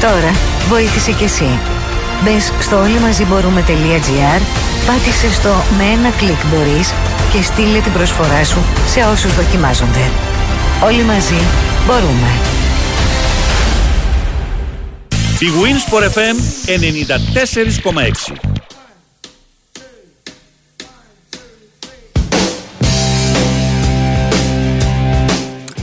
[0.00, 0.32] Τώρα
[0.68, 1.58] βοήθησε κι εσύ.
[2.24, 4.40] Μπες στο όλοι μαζί μπορούμε.gr,
[4.86, 6.92] πάτησε στο με ένα κλικ μπορείς
[7.32, 8.58] και στείλε την προσφορά σου
[8.88, 10.10] σε όσους δοκιμάζονται.
[10.84, 11.40] Όλοι μαζί
[11.86, 12.30] μπορούμε.
[15.38, 16.36] Η Winsport FM
[18.32, 18.56] 94,6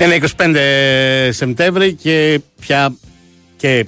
[0.02, 0.56] Είναι 25
[1.30, 2.96] Σεπτέμβρη και πια
[3.58, 3.86] και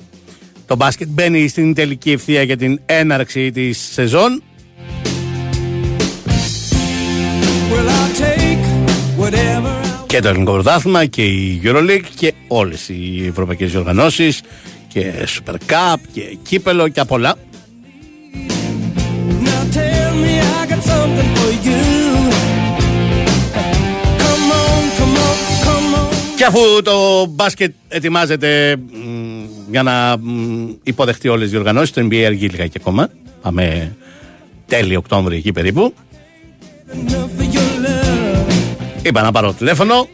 [0.66, 4.44] το μπάσκετ μπαίνει στην τελική ευθεία για την έναρξη της σεζόν.
[10.16, 14.42] Και το ελληνικό πρωτάθλημα και η EuroLeague και όλες οι ευρωπαϊκές οργανώσεις
[14.88, 17.36] και Super Cup και κύπελο και απ' όλα.
[19.46, 21.82] Now tell me I got something for you.
[24.22, 26.38] Come on, come on, come on.
[26.38, 32.24] Και αφού το μπάσκετ ετοιμάζεται μ, για να μ, υποδεχτεί όλες οι οργανώσεις, το NBA
[32.26, 33.10] αργεί λίγα και ακόμα.
[33.42, 33.96] Πάμε
[34.68, 35.94] τέλη Οκτώβρη εκεί περίπου.
[39.06, 40.08] Είπα να πάρω τηλέφωνο,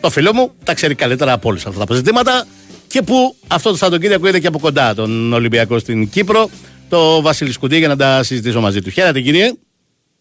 [0.00, 2.46] το φίλο μου, τα ξέρει καλύτερα από όλους αυτά τα ζητήματα
[2.86, 6.48] και που αυτό το Σαββατοκύριακο είδε και από κοντά τον Ολυμπιακό στην Κύπρο,
[6.88, 8.90] το Βασίλη Σκουντή για να τα συζητήσω μαζί του.
[8.90, 9.52] Χαίρετε κύριε.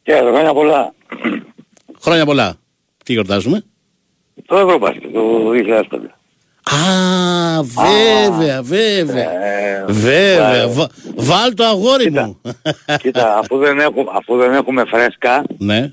[0.03, 0.93] Και χρόνια πολλά.
[2.01, 2.55] Χρόνια πολλά.
[3.05, 3.63] Τι γιορτάζουμε;
[4.45, 6.16] Το Ευρωμπάσκετ, το 2005.
[6.71, 9.29] Α, βέβαια, βέβαια.
[9.87, 10.67] Βέβαια.
[10.67, 12.41] Βα- Βάλ το αγόρι μου.
[13.01, 15.91] Κοίτα, αφού δεν, έχουμε, αφού δεν έχουμε φρέσκα, Ναι,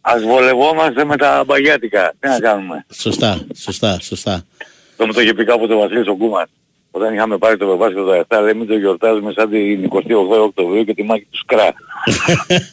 [0.00, 2.12] ας βολευόμαστε με τα μπαγιάτικα.
[2.20, 4.42] Τι να κάνουμε; σωστά, σωστά, σωστά.
[4.96, 6.48] Το μου το είχε πει κάποτε ο Βασίλης ο Γκούμας.
[6.98, 9.98] Όταν είχαμε πάρει το Ευρωμπάσκετ το 17, λέει μην το γιορτάζουμε σαν την 28
[10.42, 11.72] Οκτωβρίου και τη μάχη του Σκρά.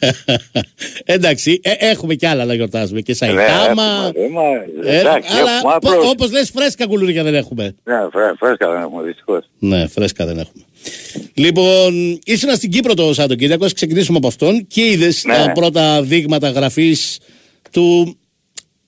[1.14, 3.00] Εντάξει, ε, έχουμε κι άλλα να γιορτάζουμε.
[3.00, 3.82] Και Ναι, Σαϊτάμα.
[4.08, 4.42] έχουμε, μα,
[4.90, 7.74] Ε, εντάξει, αλλά έχουμε, πο- απλώς- όπως λες φρέσκα κουλούρια δεν έχουμε.
[7.84, 9.44] Ναι, φρέ, φρέσκα δεν έχουμε δυστυχώς.
[9.58, 10.64] Ναι, φρέσκα δεν έχουμε.
[11.34, 15.34] Λοιπόν, ήσουν στην Κύπρο το Σαββατοκύριακο, ας ξεκινήσουμε από αυτόν και είδες Ναι.
[15.34, 17.18] τα πρώτα δείγματα γραφής
[17.70, 18.16] του.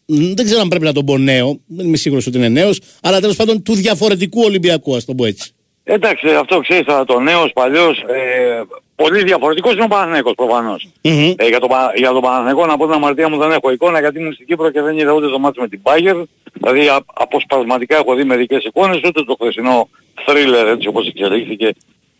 [0.08, 2.80] Μ, Δεν ξέρω αν πρέπει να τον πω νέο, δεν είμαι σίγουρος ότι είναι νέος,
[3.02, 5.52] αλλά τέλος πάντων του διαφορετικού Ολυμπιακού, ας το πω έτσι.
[5.84, 8.62] Εντάξει, αυτό ξέρεις, θα το νέος, παλιός, ε,
[8.96, 10.88] πολύ διαφορετικός είναι ο Παναθηναϊκός προφανώς.
[11.02, 14.00] Ε, για, τον, Πα- για τον Παναθηναϊκό να πω την αμαρτία μου δεν έχω εικόνα
[14.00, 16.22] γιατί ήμουν στην Κύπρο και δεν είδα ούτε το μάτι με την Bayern.
[16.52, 19.88] Δηλαδή α, αποσπασματικά έχω δει μερικές εικόνες, ούτε το χθεσινό
[20.26, 21.74] thriller έτσι όπως εξελίχθηκε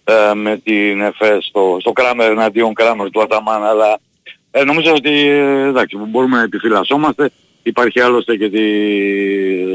[0.04, 3.64] ε, με την ΕΦΕ στο, στο Κράμερ εναντίον Κράμερ του Αταμάν.
[3.64, 3.98] Αλλά
[4.50, 7.30] ε, νομίζω ότι ε, εντάξει, μπορούμε να επιφυλασσόμαστε.
[7.68, 8.62] Υπάρχει άλλωστε και τη,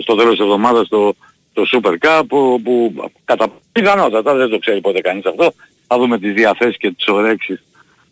[0.02, 1.16] στο τέλος της εβδομάδας το,
[1.54, 2.94] το Super Cup που, που
[3.26, 5.54] κατά πιθανότατα δεν το ξέρει ποτέ κανείς αυτό.
[5.88, 7.64] Θα δούμε τις διαθέσεις και τις ορέξεις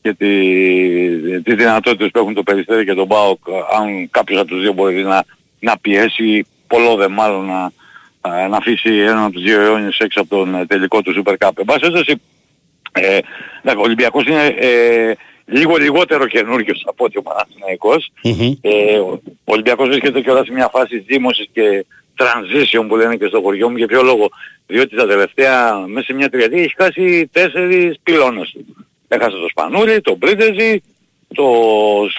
[0.01, 0.27] και τι,
[1.41, 3.39] τις δυνατότητες που έχουν το Περιστέρι και τον ΠΑΟΚ
[3.79, 5.23] αν κάποιος από τους δύο μπορεί να,
[5.59, 7.71] να πιέσει πολλό δε μάλλον να,
[8.47, 11.51] να αφήσει έναν από τους δύο αιώνιους έξω από τον ε, τελικό του Super Cup.
[11.57, 12.21] Εν πάση περιπτώσει,
[12.91, 13.19] ε,
[13.61, 15.13] εντάξει, ο Ολυμπιακός είναι ε,
[15.51, 18.11] λίγο λιγότερο καινούριος από ότι ο Παναθηναϊκός.
[18.61, 21.85] Ε, ο, ο Ο Ολυμπιακός βρίσκεται κιόλας σε μια φάση ζήμωσης και
[22.17, 23.77] transition που λένε και στο χωριό μου.
[23.77, 24.29] Για ποιο λόγο;
[24.67, 28.55] Διότι τα τελευταία, μέσα σε μια τριετία έχει χάσει τέσσερις πυλώνες.
[29.07, 30.81] Έχασε το Σπανούρι, το Μπρίτεζι,
[31.35, 31.45] το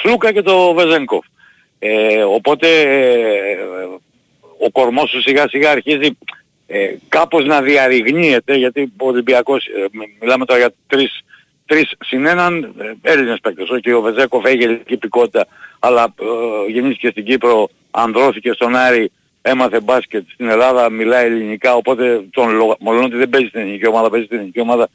[0.01, 1.24] Σλούκα και το Βεζένκοφ.
[1.78, 3.57] Ε, οπότε ε,
[4.59, 6.16] ο κορμός σου σιγά σιγά αρχίζει
[6.66, 11.20] ε, κάπως να διαρριγνύεται γιατί ο Ολυμπιακός, ε, μι- μιλάμε τώρα για τρεις,
[11.73, 13.68] τρεις συν έναν ε, Έλληνες παίκτες.
[13.68, 15.47] Όχι, ο Βεζέκοφ έχει ελληνική υπηκότητα
[15.79, 19.11] αλλά ε, γεννήθηκε στην Κύπρο, ανδρώθηκε στον Άρη,
[19.43, 22.75] έμαθε μπάσκετ στην Ελλάδα, μιλάει ελληνικά οπότε τον λογα...
[22.81, 24.89] μόλον ότι δεν παίζει στην ελληνική ομάδα, παίζει στην ελληνική ομάδα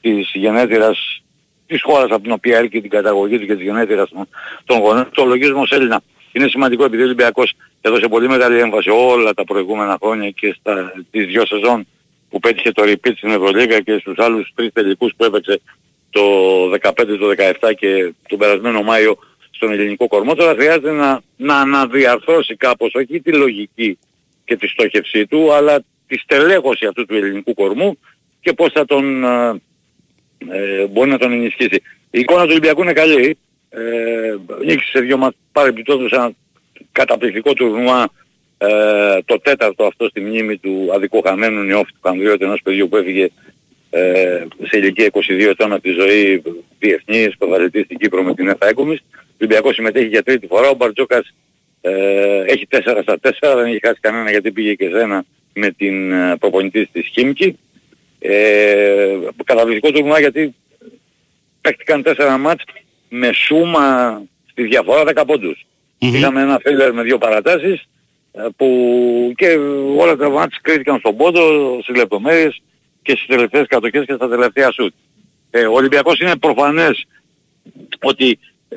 [0.00, 1.22] της γενέτειρας
[1.66, 4.28] της χώρας από την οποία έλκει την καταγωγή του και της γενέτειρας των-
[4.64, 6.02] των γονέων, το λογίζουμε ως Έλληνα.
[6.32, 10.92] Είναι σημαντικό επειδή ο Ολυμπιακός έδωσε πολύ μεγάλη έμφαση όλα τα προηγούμενα χρόνια και στα,
[11.10, 11.86] τις δυο σεζόν
[12.30, 15.60] που πέτυχε το repeat στην Ευρωλίγα και στους άλλους τρεις τελικούς που έπαιξε
[16.14, 19.18] το 15, το 17 και τον περασμένο Μάιο
[19.50, 20.34] στον ελληνικό κορμό.
[20.34, 23.98] Τώρα χρειάζεται να, να αναδιαρθρώσει κάπως όχι τη λογική
[24.44, 27.98] και τη στόχευσή του, αλλά τη στελέχωση αυτού του ελληνικού κορμού
[28.40, 29.60] και πώς θα τον ε,
[30.48, 31.82] ε, μπορεί να τον ενισχύσει.
[32.10, 33.38] Η εικόνα του Ολυμπιακού είναι καλή.
[33.68, 34.34] Ε,
[34.64, 36.32] νίκησε σε δυο μας παρεμπιπτόντως ένα
[36.92, 38.08] καταπληκτικό τουρνουά
[38.58, 42.96] ε, το τέταρτο αυτό στη μνήμη του αδικού χαμένου νιόφη του Κανδριώτη ενός παιδιού που
[42.96, 43.30] έφυγε
[43.94, 46.42] ε, σε ηλικία 22 ετών από τη ζωή
[46.78, 48.98] διεθνής, ποδαρητής στην Κύπρο με την ΕΦΑ Έκομης.
[49.14, 50.68] Ο Ολυμπιακός συμμετέχει για τρίτη φορά.
[50.68, 51.34] Ο Μπαρτζόκας
[51.80, 55.70] ε, έχει 4 στα 4, δεν έχει χάσει κανένα γιατί πήγε και σε ένα με
[55.70, 57.58] την ε, προπονητή της Χίμκι.
[58.18, 60.54] Ε, καταπληκτικό τουρνουά γιατί
[61.60, 62.64] παίχτηκαν 4 μάτς
[63.08, 65.66] με σούμα στη διαφορά 10 πόντους.
[65.98, 67.84] Είχαμε ένα φίλερ με δύο παρατάσεις
[68.32, 69.56] ε, που και
[69.96, 72.62] όλα τα μάτς κρίθηκαν στον πόντο, στις λεπτομέρειες
[73.04, 74.94] και στις τελευταίες κατοχές και στα τελευταία σουτ.
[75.50, 77.06] Ε, ο Ολυμπιακός είναι προφανές
[78.02, 78.38] ότι
[78.68, 78.76] ε,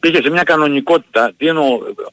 [0.00, 1.64] πήγε σε μια κανονικότητα, τι εννοώ,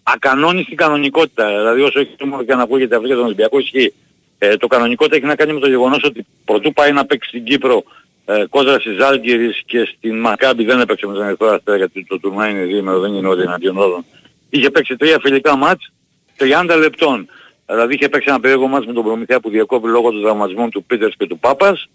[0.04, 3.94] ακανόνιστη κανονικότητα, δηλαδή όσο έχει μόνο και να ακούγεται αυτό για τον Ολυμπιακό ισχύει.
[4.38, 7.44] Ε, το κανονικότητα έχει να κάνει με το γεγονός ότι πρωτού πάει να παίξει στην
[7.44, 7.84] Κύπρο
[8.26, 12.20] ε, κόντρα στη Ζάλγκυρης και στην Μακάμπη δεν έπαιξε με τον Ερυθρό Αστέρα γιατί το
[12.20, 14.06] τουρνουά είναι διήμερο, δεν είναι όλοι εναντίον όλων.
[14.50, 15.92] Είχε παίξει τρία φιλικά μάτς
[16.38, 17.28] 30 λεπτών.
[17.66, 20.84] Δηλαδή είχε παίξει ένα περίεργο μάτς με τον Προμηθέα που διακόπη λόγω των τραυματισμών του
[20.84, 21.90] Πίτερς και του Πάπας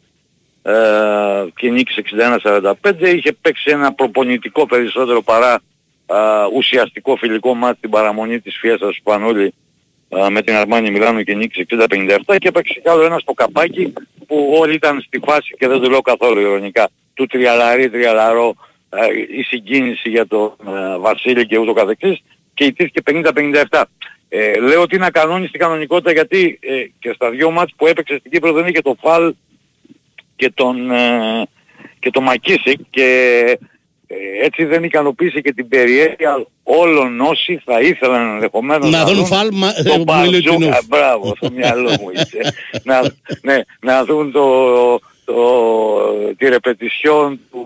[0.63, 0.73] ε,
[1.57, 2.03] και νίκησε
[2.43, 2.73] 61-45.
[3.01, 5.61] Είχε παίξει ένα προπονητικό περισσότερο παρά
[6.07, 6.17] ε,
[6.55, 9.55] ουσιαστικό φιλικό μάτς στην παραμονή της Φιέστας του Σπανούλη
[10.09, 13.93] ε, με την Αρμάνη Μιλάνο και νίκησε 60-57 και έπαιξε κι άλλο ένα στο καπάκι
[14.27, 18.55] που όλοι ήταν στη φάση και δεν το λέω καθόλου ηρωνικά του τριαλαρή τριαλαρό
[18.91, 22.23] ε, η συγκίνηση για τον ε, Βασίλη και ούτω καθεξής
[22.55, 23.01] και ιτήθηκε
[23.71, 23.83] 50-57.
[24.33, 28.31] Ε, λέω ότι είναι ακανόνιστη κανονικότητα γιατί ε, και στα δύο μάτς που έπαιξε στην
[28.31, 29.35] Κύπρο δεν είχε το φαλ
[30.37, 31.47] και τον, ε,
[31.99, 33.09] και τον Μακίσικ και
[34.07, 39.49] ε, έτσι δεν ικανοποίησε και την περιέργεια όλων όσοι θα ήθελαν ενδεχομένως Να δουν φαλ,
[39.53, 40.57] μα- ε, τον που μιλεί ο Μπαρτζούκα.
[40.57, 40.87] Κινούφ.
[40.87, 42.55] Μπράβο, στο μυαλό μου είσαι.
[42.89, 43.01] να,
[43.43, 45.35] ναι, να δουν το, το,
[46.39, 47.65] τη ρεπετησιόν του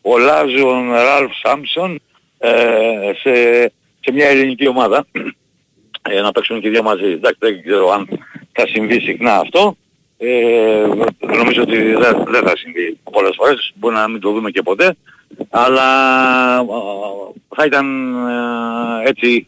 [0.00, 2.00] Ολάζων Ραλφ Σάμψον
[2.38, 2.50] ε,
[3.22, 3.32] σε,
[4.00, 5.06] σε μια ελληνική ομάδα
[6.10, 7.10] ε, να παίξουν και οι δύο μαζί.
[7.10, 8.08] Εντάξει, δεν ξέρω αν
[8.52, 9.76] θα συμβεί συχνά αυτό.
[10.18, 10.86] Ε,
[11.20, 14.96] νομίζω ότι δεν, δεν θα συμβεί πολλές φορές, μπορεί να μην το δούμε και ποτέ,
[15.50, 15.88] αλλά
[16.56, 16.64] α,
[17.56, 18.14] θα ήταν
[19.04, 19.46] ε, έτσι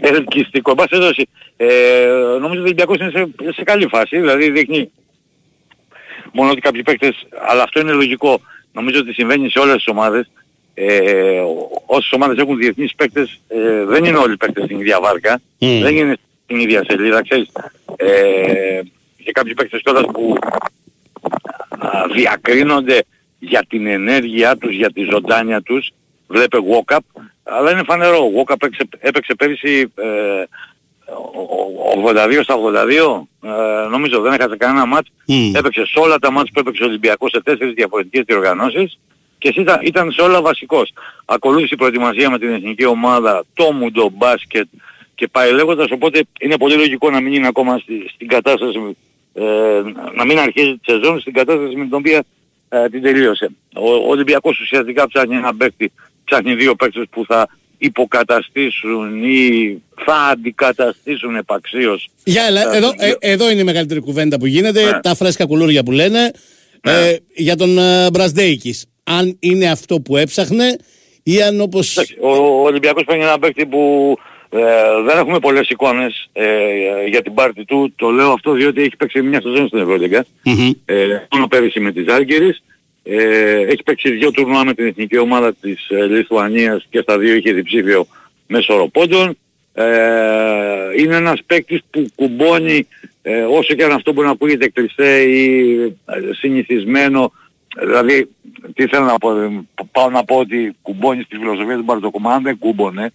[0.00, 0.70] ελκυστικό.
[0.70, 2.06] Εν πάση περιπτώσει, ε,
[2.40, 4.90] νομίζω ότι ο Ολυμπιακός είναι σε, σε καλή φάση, δηλαδή δείχνει
[6.32, 8.40] μόνο ότι κάποιοι παίκτες, αλλά αυτό είναι λογικό,
[8.72, 10.30] νομίζω ότι συμβαίνει σε όλες τις ομάδες,
[10.88, 11.40] ε,
[11.86, 15.40] όσες ομάδες έχουν διεθνείς παίκτες, ε, δεν είναι όλοι οι παίκτες στην ίδια βάρκα,
[15.82, 17.48] δεν είναι στην ίδια σελίδα, ξέρεις.
[17.96, 18.80] Ε,
[19.24, 20.36] και κάποιοι παίκτες κιόλας που
[21.78, 23.02] α, διακρίνονται
[23.38, 25.90] για την ενέργειά τους, για τη ζωντάνια τους,
[26.26, 26.98] βλέπε walk-up,
[27.42, 28.18] αλλά είναι φανερό.
[28.18, 30.04] Ο walk-up έπαιξε, έπαιξε πέρυσι ε,
[31.12, 35.10] ο- ο- 82 στα 82, ε, νομίζω δεν έχασε κανένα μάτς,
[35.54, 38.98] έπαιξε σε όλα τα μάτς που έπαιξε ο Ολυμπιακός σε τέσσερις διαφορετικές διοργανώσεις
[39.40, 40.92] και εσύ ήταν, ήταν σε όλα βασικός.
[41.24, 44.66] Ακολούθησε η προετοιμασία με την εθνική ομάδα, το μουντο μπάσκετ
[45.14, 48.96] και πάει λέγοντας, οπότε είναι πολύ λογικό να μην είναι ακόμα στη, στην κατάσταση,
[49.34, 49.42] ε,
[50.14, 52.24] να μην αρχίζει τη σεζόν στην κατάσταση με την οποία
[52.68, 53.50] ε, την τελείωσε.
[53.74, 55.92] Ο, ο Ολυμπιακός ουσιαστικά ψάχνει ένα παίκτη,
[56.24, 63.02] ψάχνει δύο παίκτες που θα υποκαταστήσουν ή θα αντικαταστήσουν επαξίως Για έλα, ε, εδώ, τους
[63.02, 65.00] ε, εδώ είναι η μεγαλύτερη κουβέντα που γίνεται, Ναι.
[65.00, 66.30] τα φρέσκα κουλούρια που λένε.
[66.82, 68.86] Ε, για τον ε, Μπρασδέικης.
[69.04, 70.76] Αν είναι αυτό που έψαχνε
[71.22, 71.96] ή αν όπως...
[72.20, 74.16] Ο, ο Ολυμπιακός παίρνει ένα παίκτη που
[74.50, 74.58] ε,
[75.06, 76.46] δεν έχουμε πολλές εικόνες ε,
[77.08, 77.92] για την πάρτη του.
[77.96, 80.24] Το λέω αυτό διότι έχει παίξει μια σεζόν στην Ευρωλίγκα.
[80.84, 80.94] Ε,
[81.30, 82.62] μόνο πέρυσι με τις Άλγερες.
[83.02, 87.34] Ε, έχει παίξει δύο τουρνουά με την εθνική ομάδα της ε, Λιθουανίας και στα δύο
[87.34, 88.06] είχε διψήφιο
[88.46, 89.36] μέσω οροπόντων.
[89.72, 89.84] ε,
[90.98, 92.86] είναι ένας παίκτης που κουμπώνει
[93.22, 97.32] ε, όσο και αν αυτό μπορεί να ακούγεται κλειστέ ή ε, συνηθισμένο
[97.78, 98.28] δηλαδή
[98.74, 99.60] τι θέλω να πω ε,
[99.92, 103.12] πάω να πω ότι κουμπώνεις στη φιλοσοφία του Μπαρτζόκα αν δεν κούμπονε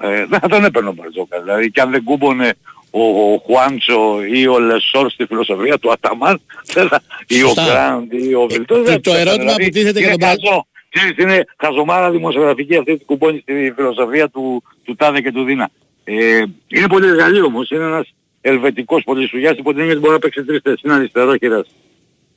[0.00, 2.52] ε, δεν θα τον έπαιρνε ο Μπαρτζόκα δηλαδή και αν δεν κούμπονε
[2.90, 6.40] ο, ο Χουάντσο ή ο Λεσόρ στη φιλοσοφία του Αταμάν
[6.72, 7.64] δεν θα- ή ο Σωστά.
[7.64, 10.28] Γκραντ ή ο Βιλτός Το- δεν το θα- ερώτημα δηλαδή, που τίθεται για είναι τον
[10.28, 10.66] Μπα- χαζό.
[10.88, 15.70] Ξέρεις, είναι χαζομάρα δημοσιογραφική αυτή που κουμπώνεις στη φιλοσοφία του, του Τάδε και του Δίνα.
[16.04, 20.18] Ε, είναι πολύ εργαλείο όμως, είναι ένας ελβετικός πολυσουγιάς υπό την έννοια ότι μπορεί να
[20.18, 21.66] παίξει τρεις θέσεις, είναι αριστερόχειρας.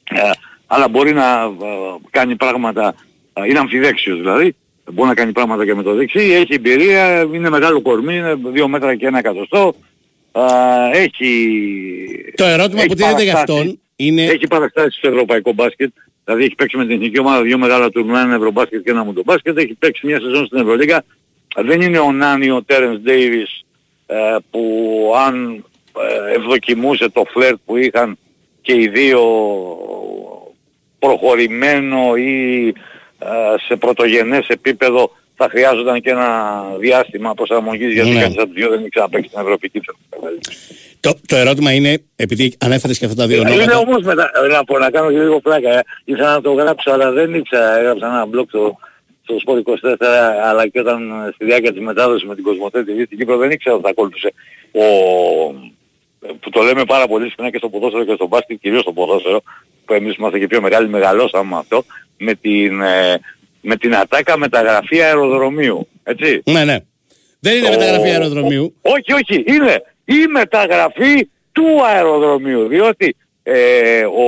[0.03, 0.29] Ε,
[0.73, 2.95] αλλά μπορεί να ε, κάνει πράγματα,
[3.33, 4.55] ε, είναι αμφιδέξιος δηλαδή,
[4.91, 8.67] μπορεί να κάνει πράγματα και με το δεξί, έχει εμπειρία, είναι μεγάλο κορμί, είναι δύο
[8.67, 9.75] μέτρα και ένα εκατοστό,
[10.31, 10.41] ε,
[10.97, 11.31] έχει...
[12.35, 13.63] Το ερώτημα έχει που τίθεται για παραστάσεις.
[13.63, 14.23] αυτόν είναι...
[14.23, 15.91] Έχει παραστάσεις στο ευρωπαϊκό μπάσκετ.
[16.25, 19.57] Δηλαδή έχει παίξει με την εθνική ομάδα δύο μεγάλα τουρνουά, ένα ευρωμπάσκετ και ένα μουντομπάσκετ.
[19.57, 21.03] Έχει παίξει μια σεζόν στην Ευρωλίγα.
[21.55, 23.63] Δεν είναι ο Νάνι ο Τέρενς Ντέιβις
[24.05, 24.15] ε,
[24.51, 25.65] που αν
[25.97, 28.17] ε, ευδοκιμούσε το φλερτ που είχαν
[28.61, 29.19] και οι δύο
[31.05, 32.67] προχωρημένο ή
[33.19, 38.21] ε, σε πρωτογενές επίπεδο θα χρειάζονταν και ένα διάστημα προσαρμογής γιατί Ναι.
[38.21, 39.79] κανείς από τους δύο δεν έχει ξαναπαίξει στην Ευρωπαϊκή
[40.99, 44.63] Το, το ερώτημα είναι, επειδή ανέφερες και αυτά τα δύο είναι ονόματα, όμως μετά, να,
[44.63, 45.77] πω, να κάνω και λίγο πλάκα.
[45.77, 45.81] ε.
[46.05, 47.77] Ήθελα να το γράψω αλλά δεν ήξερα.
[47.77, 48.77] Έγραψα ένα blog στο,
[49.23, 49.95] στο Sport 24
[50.43, 53.51] αλλά και όταν ε, στη διάρκεια της μετάδοσης με την Κοσμοτέ TV στην Κύπρο δεν
[53.51, 54.33] ήξερα ότι θα ακόλουθησε
[54.71, 54.83] ο,
[56.39, 59.41] που το λέμε πάρα πολύ συχνά και στο ποδόσφαιρο και στο μπάσκετ, κυρίως στο ποδόσφαιρο,
[59.91, 61.83] που εμείς είμαστε και πιο μεγάλοι, μεγαλώσαμε με αυτό,
[62.17, 63.19] με την, ε,
[63.61, 65.87] με την ατάκα μεταγραφή αεροδρομίου.
[66.03, 66.41] Έτσι.
[66.45, 66.77] Ναι, ναι.
[67.39, 68.75] Δεν είναι Ο- μεταγραφή αεροδρομίου.
[68.81, 74.25] Όχι, όχι, είναι η μεταγραφή του αεροδρομίου, διότι ε, ο,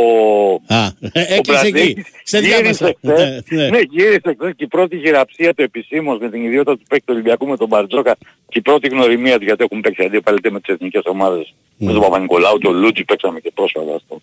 [0.68, 1.72] Α, έκλεισε εκεί.
[1.72, 2.96] Μπραντέκης Σε γύρισε διάβασα.
[2.98, 3.44] χθες.
[3.50, 3.70] Ναι, ναι.
[3.70, 7.14] Ναι, γύρισε χθες και η πρώτη χειραψία του επισήμως με την ιδιότητα του παίκτη του
[7.14, 8.16] Ολυμπιακού με τον Μπαρτζόκα
[8.50, 11.88] και η πρώτη γνωριμία του γιατί έχουν παίξει αντίπαλοι με τις εθνικές ομάδες Ναι.
[11.88, 14.22] με τον Παπα-Νικολάου, τον Λούτζι παίξαμε και πρόσφατα στο,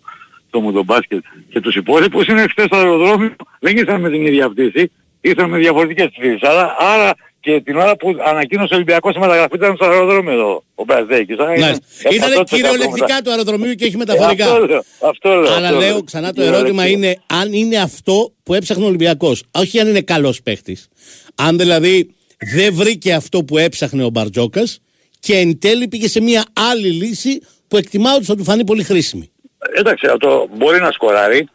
[0.50, 4.90] στο Μουντομπάσκετ και τους υπόλοιπους είναι χθες στο αεροδρόμιο δεν ήρθαν με την ίδια πτήση
[5.20, 9.54] ήρθαν με διαφορετικές πτήσεις άρα, άρα και την ώρα που ανακοίνωσε ο Ολυμπιακός η μεταγραφή
[9.54, 11.38] ήταν στο αεροδρόμιο εδώ, ο Μπραζδέκης.
[11.38, 11.56] Άρα Ναι.
[11.66, 11.76] είναι
[12.10, 14.44] Ήταν 100% κυριολεκτικά μετα- του αεροδρομίου και όχι Ε, μεταφορικά.
[14.44, 16.02] αυτό λέω, αυτό λέω, Αλλά αυτό λέω λέω.
[16.02, 16.66] ξανά το Κυριολεκτικά.
[16.82, 19.44] ερώτημα είναι αν είναι αυτό που έψαχνε ο Ολυμπιακός.
[19.50, 20.88] Όχι αν είναι καλός παίχτης.
[21.34, 22.14] Αν δηλαδή
[22.54, 24.78] δεν βρήκε αυτό που έψαχνε ο Μπαρτζόκας
[25.20, 28.82] και εν τέλει πήγε σε μια άλλη λύση που εκτιμάω ότι θα του φανεί πολύ
[28.82, 29.29] χρήσιμη.
[29.68, 31.48] Εντάξει, το μπορεί να σκοράρει.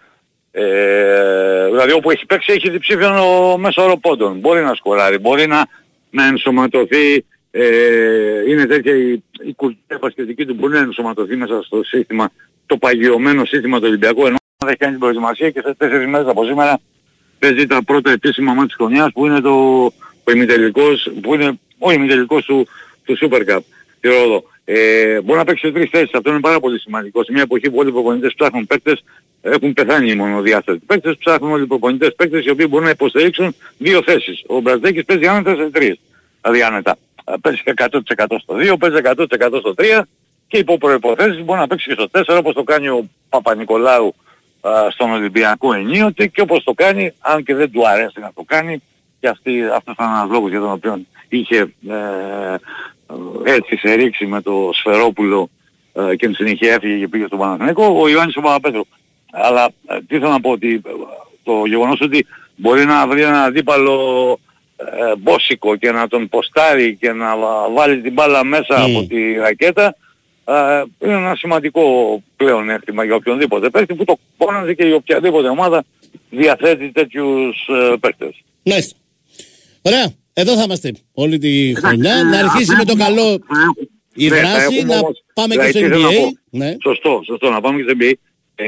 [0.52, 4.40] Ε, δηλαδή όπου έχει παίξει έχει διψήφιον ο μέσο όρο πόντων.
[4.40, 5.68] Μπορεί να σκοράρει, μπορεί να,
[6.10, 7.26] να ενσωματωθεί.
[7.52, 12.32] Ε, είναι τέτοια η, η κουλτούρα πασχετική του μπορεί να ενσωματωθεί μέσα στο σύστημα,
[12.66, 16.28] το παγιωμένο σύστημα του Ολυμπιακού ενώ θα έχει κάνει την προετοιμασία και σε τέσσερις μέρες
[16.28, 16.80] από σήμερα
[17.40, 19.86] παίζει τα πρώτα επίσημα μάτια της χρονιάς που είναι το,
[20.24, 22.68] ο ημιτελικός, που είναι ο ημιτελικός του,
[23.06, 23.60] του Super Cup
[23.98, 24.44] στη Ρόδο.
[24.66, 27.24] Ε, μπορεί να παίξει σε τρεις θέσεις, αυτό είναι πάρα πολύ σημαντικό.
[27.24, 29.04] Σε μια εποχή που όλοι οι προπονητές ψάχνουν παίκτες,
[29.42, 33.56] έχουν πεθάνει οι μονοδιάστατοι παίκτες, ψάχνουν όλοι οι προπονητές παίκτες οι οποίοι μπορούν να υποστηρίξουν
[33.78, 34.44] δύο θέσεις.
[34.48, 36.00] Ο Μπραζδέκης παίζει άνετα σε τρεις.
[36.42, 36.98] Δηλαδή άνετα.
[37.26, 40.02] Ε, Παίζει 100% στο 2, παίζει 100% στο 3
[40.48, 44.16] και υπό προϋποθέσεις μπορεί να παίξει και στο 4 όπως το κάνει ο Παπα-Νικολάου
[44.62, 48.44] α, στον Ολυμπιακό ενίοτε και όπως το κάνει, αν και δεν του αρέσει να το
[48.46, 48.82] κάνει,
[49.20, 51.58] και αυτή, αυτός ήταν ένας λόγος για τον οποίο είχε
[51.90, 52.56] ε,
[53.44, 55.50] έτσι σε ρίξει με το Σφερόπουλο
[55.94, 58.82] ε, και εν συνεχεία έφυγε και πήγε στον Παναθηναϊκό, ο Ιωάννης ο Παπαπέτρου.
[59.32, 60.90] Αλλά ε, τι θέλω να πω ότι ε,
[61.44, 62.26] το γεγονός ότι
[62.56, 64.40] μπορεί να βρει ένα αντίπαλο
[64.78, 69.34] ε, μπόσικο και να τον ποστάρει και να βα- βάλει την μπάλα μέσα από τη
[69.34, 69.96] ρακέτα
[70.46, 71.84] ε, είναι ένα σημαντικό
[72.38, 75.84] πλέον έκτημα για οποιονδήποτε παίκτη που το πόναζε και η οποιαδήποτε ομάδα
[76.30, 78.44] διαθέτει τέτοιους ε, παίκτες.
[78.64, 78.98] Μάλιστα.
[79.82, 80.14] Ωραία.
[80.38, 82.24] Εδώ θα είμαστε όλη τη χρονιά.
[82.24, 83.40] Να αρχίσει με το καλό
[84.16, 86.16] η Ναι, θα δράση, έχουμε να όμως- πάμε και δηλαδή, στο τι θέλω να NBA.
[86.22, 86.58] πω.
[86.58, 86.76] Ναι.
[86.84, 88.14] Σωστό, σωστό, να πάμε και στο NBA.
[88.56, 88.66] Ε,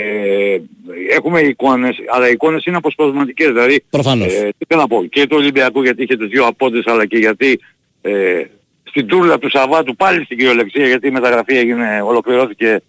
[1.15, 3.47] έχουμε εικόνες, αλλά οι εικόνες είναι αποσπασματικές.
[3.47, 4.34] Δηλαδή, Προφανώς.
[4.34, 7.18] Ε, τι θέλω να πω, και το Ολυμπιακό γιατί είχε τους δύο απόντες, αλλά και
[7.18, 7.59] γιατί
[8.01, 8.43] ε,
[8.84, 12.82] στην τούρλα του Σαββάτου πάλι στην κυριολεξία, γιατί η μεταγραφή έγινε, ολοκληρώθηκε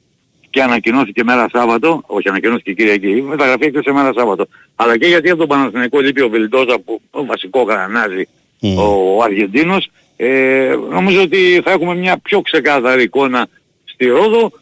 [0.50, 4.46] και ανακοινώθηκε μέρα Σάββατο, όχι ανακοινώθηκε Κυριακή, η μεταγραφή έκλεισε μέρα Σάββατο.
[4.74, 8.28] Αλλά και γιατί από τον Παναθηναϊκό λείπει ο Βελντόζα που ο βασικό γρανάζι,
[8.60, 13.48] ο, ο Αργεντίνος, ε, νομίζω ότι θα έχουμε μια πιο ξεκάθαρη εικόνα
[13.84, 14.52] στη Ρόδο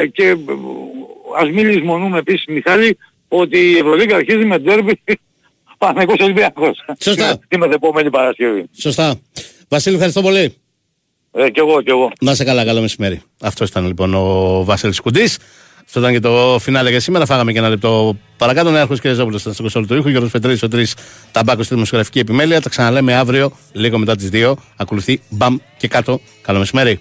[0.00, 0.36] ε, και ε,
[1.40, 2.98] ας μην λησμονούμε επίσης Μιχάλη
[3.28, 5.00] ότι η Ευρωλίγα αρχίζει με ντέρμπι
[5.78, 6.84] Παναθηναϊκός Ολυμπιακός.
[7.00, 7.38] Σωστά.
[7.48, 8.64] Τι με την επόμενη Παρασκευή.
[8.78, 9.20] Σωστά.
[9.68, 10.54] Βασίλη, ευχαριστώ πολύ.
[11.32, 12.10] Ε, κι εγώ, κι εγώ.
[12.20, 13.22] Να σε καλά, καλό μεσημέρι.
[13.40, 15.38] Αυτός ήταν λοιπόν ο Βασίλης Κουντής.
[15.86, 17.26] Αυτό ήταν και το φινάλε για σήμερα.
[17.26, 20.68] Φάγαμε και ένα λεπτό Παρακάτω Νέαρχο και Ρεζόπουλο στα Κοσόλου του ήχου, Γιώργος Πετρίδης, ο
[20.68, 20.94] Τρεις
[21.32, 22.60] Ταμπάκος στη δημοσιογραφική επιμέλεια.
[22.60, 24.54] Τα ξαναλέμε αύριο, λίγο μετά τις 2.
[24.76, 26.20] Ακολουθεί μπαμ και κάτω.
[26.42, 27.00] Καλό μεσημέρι.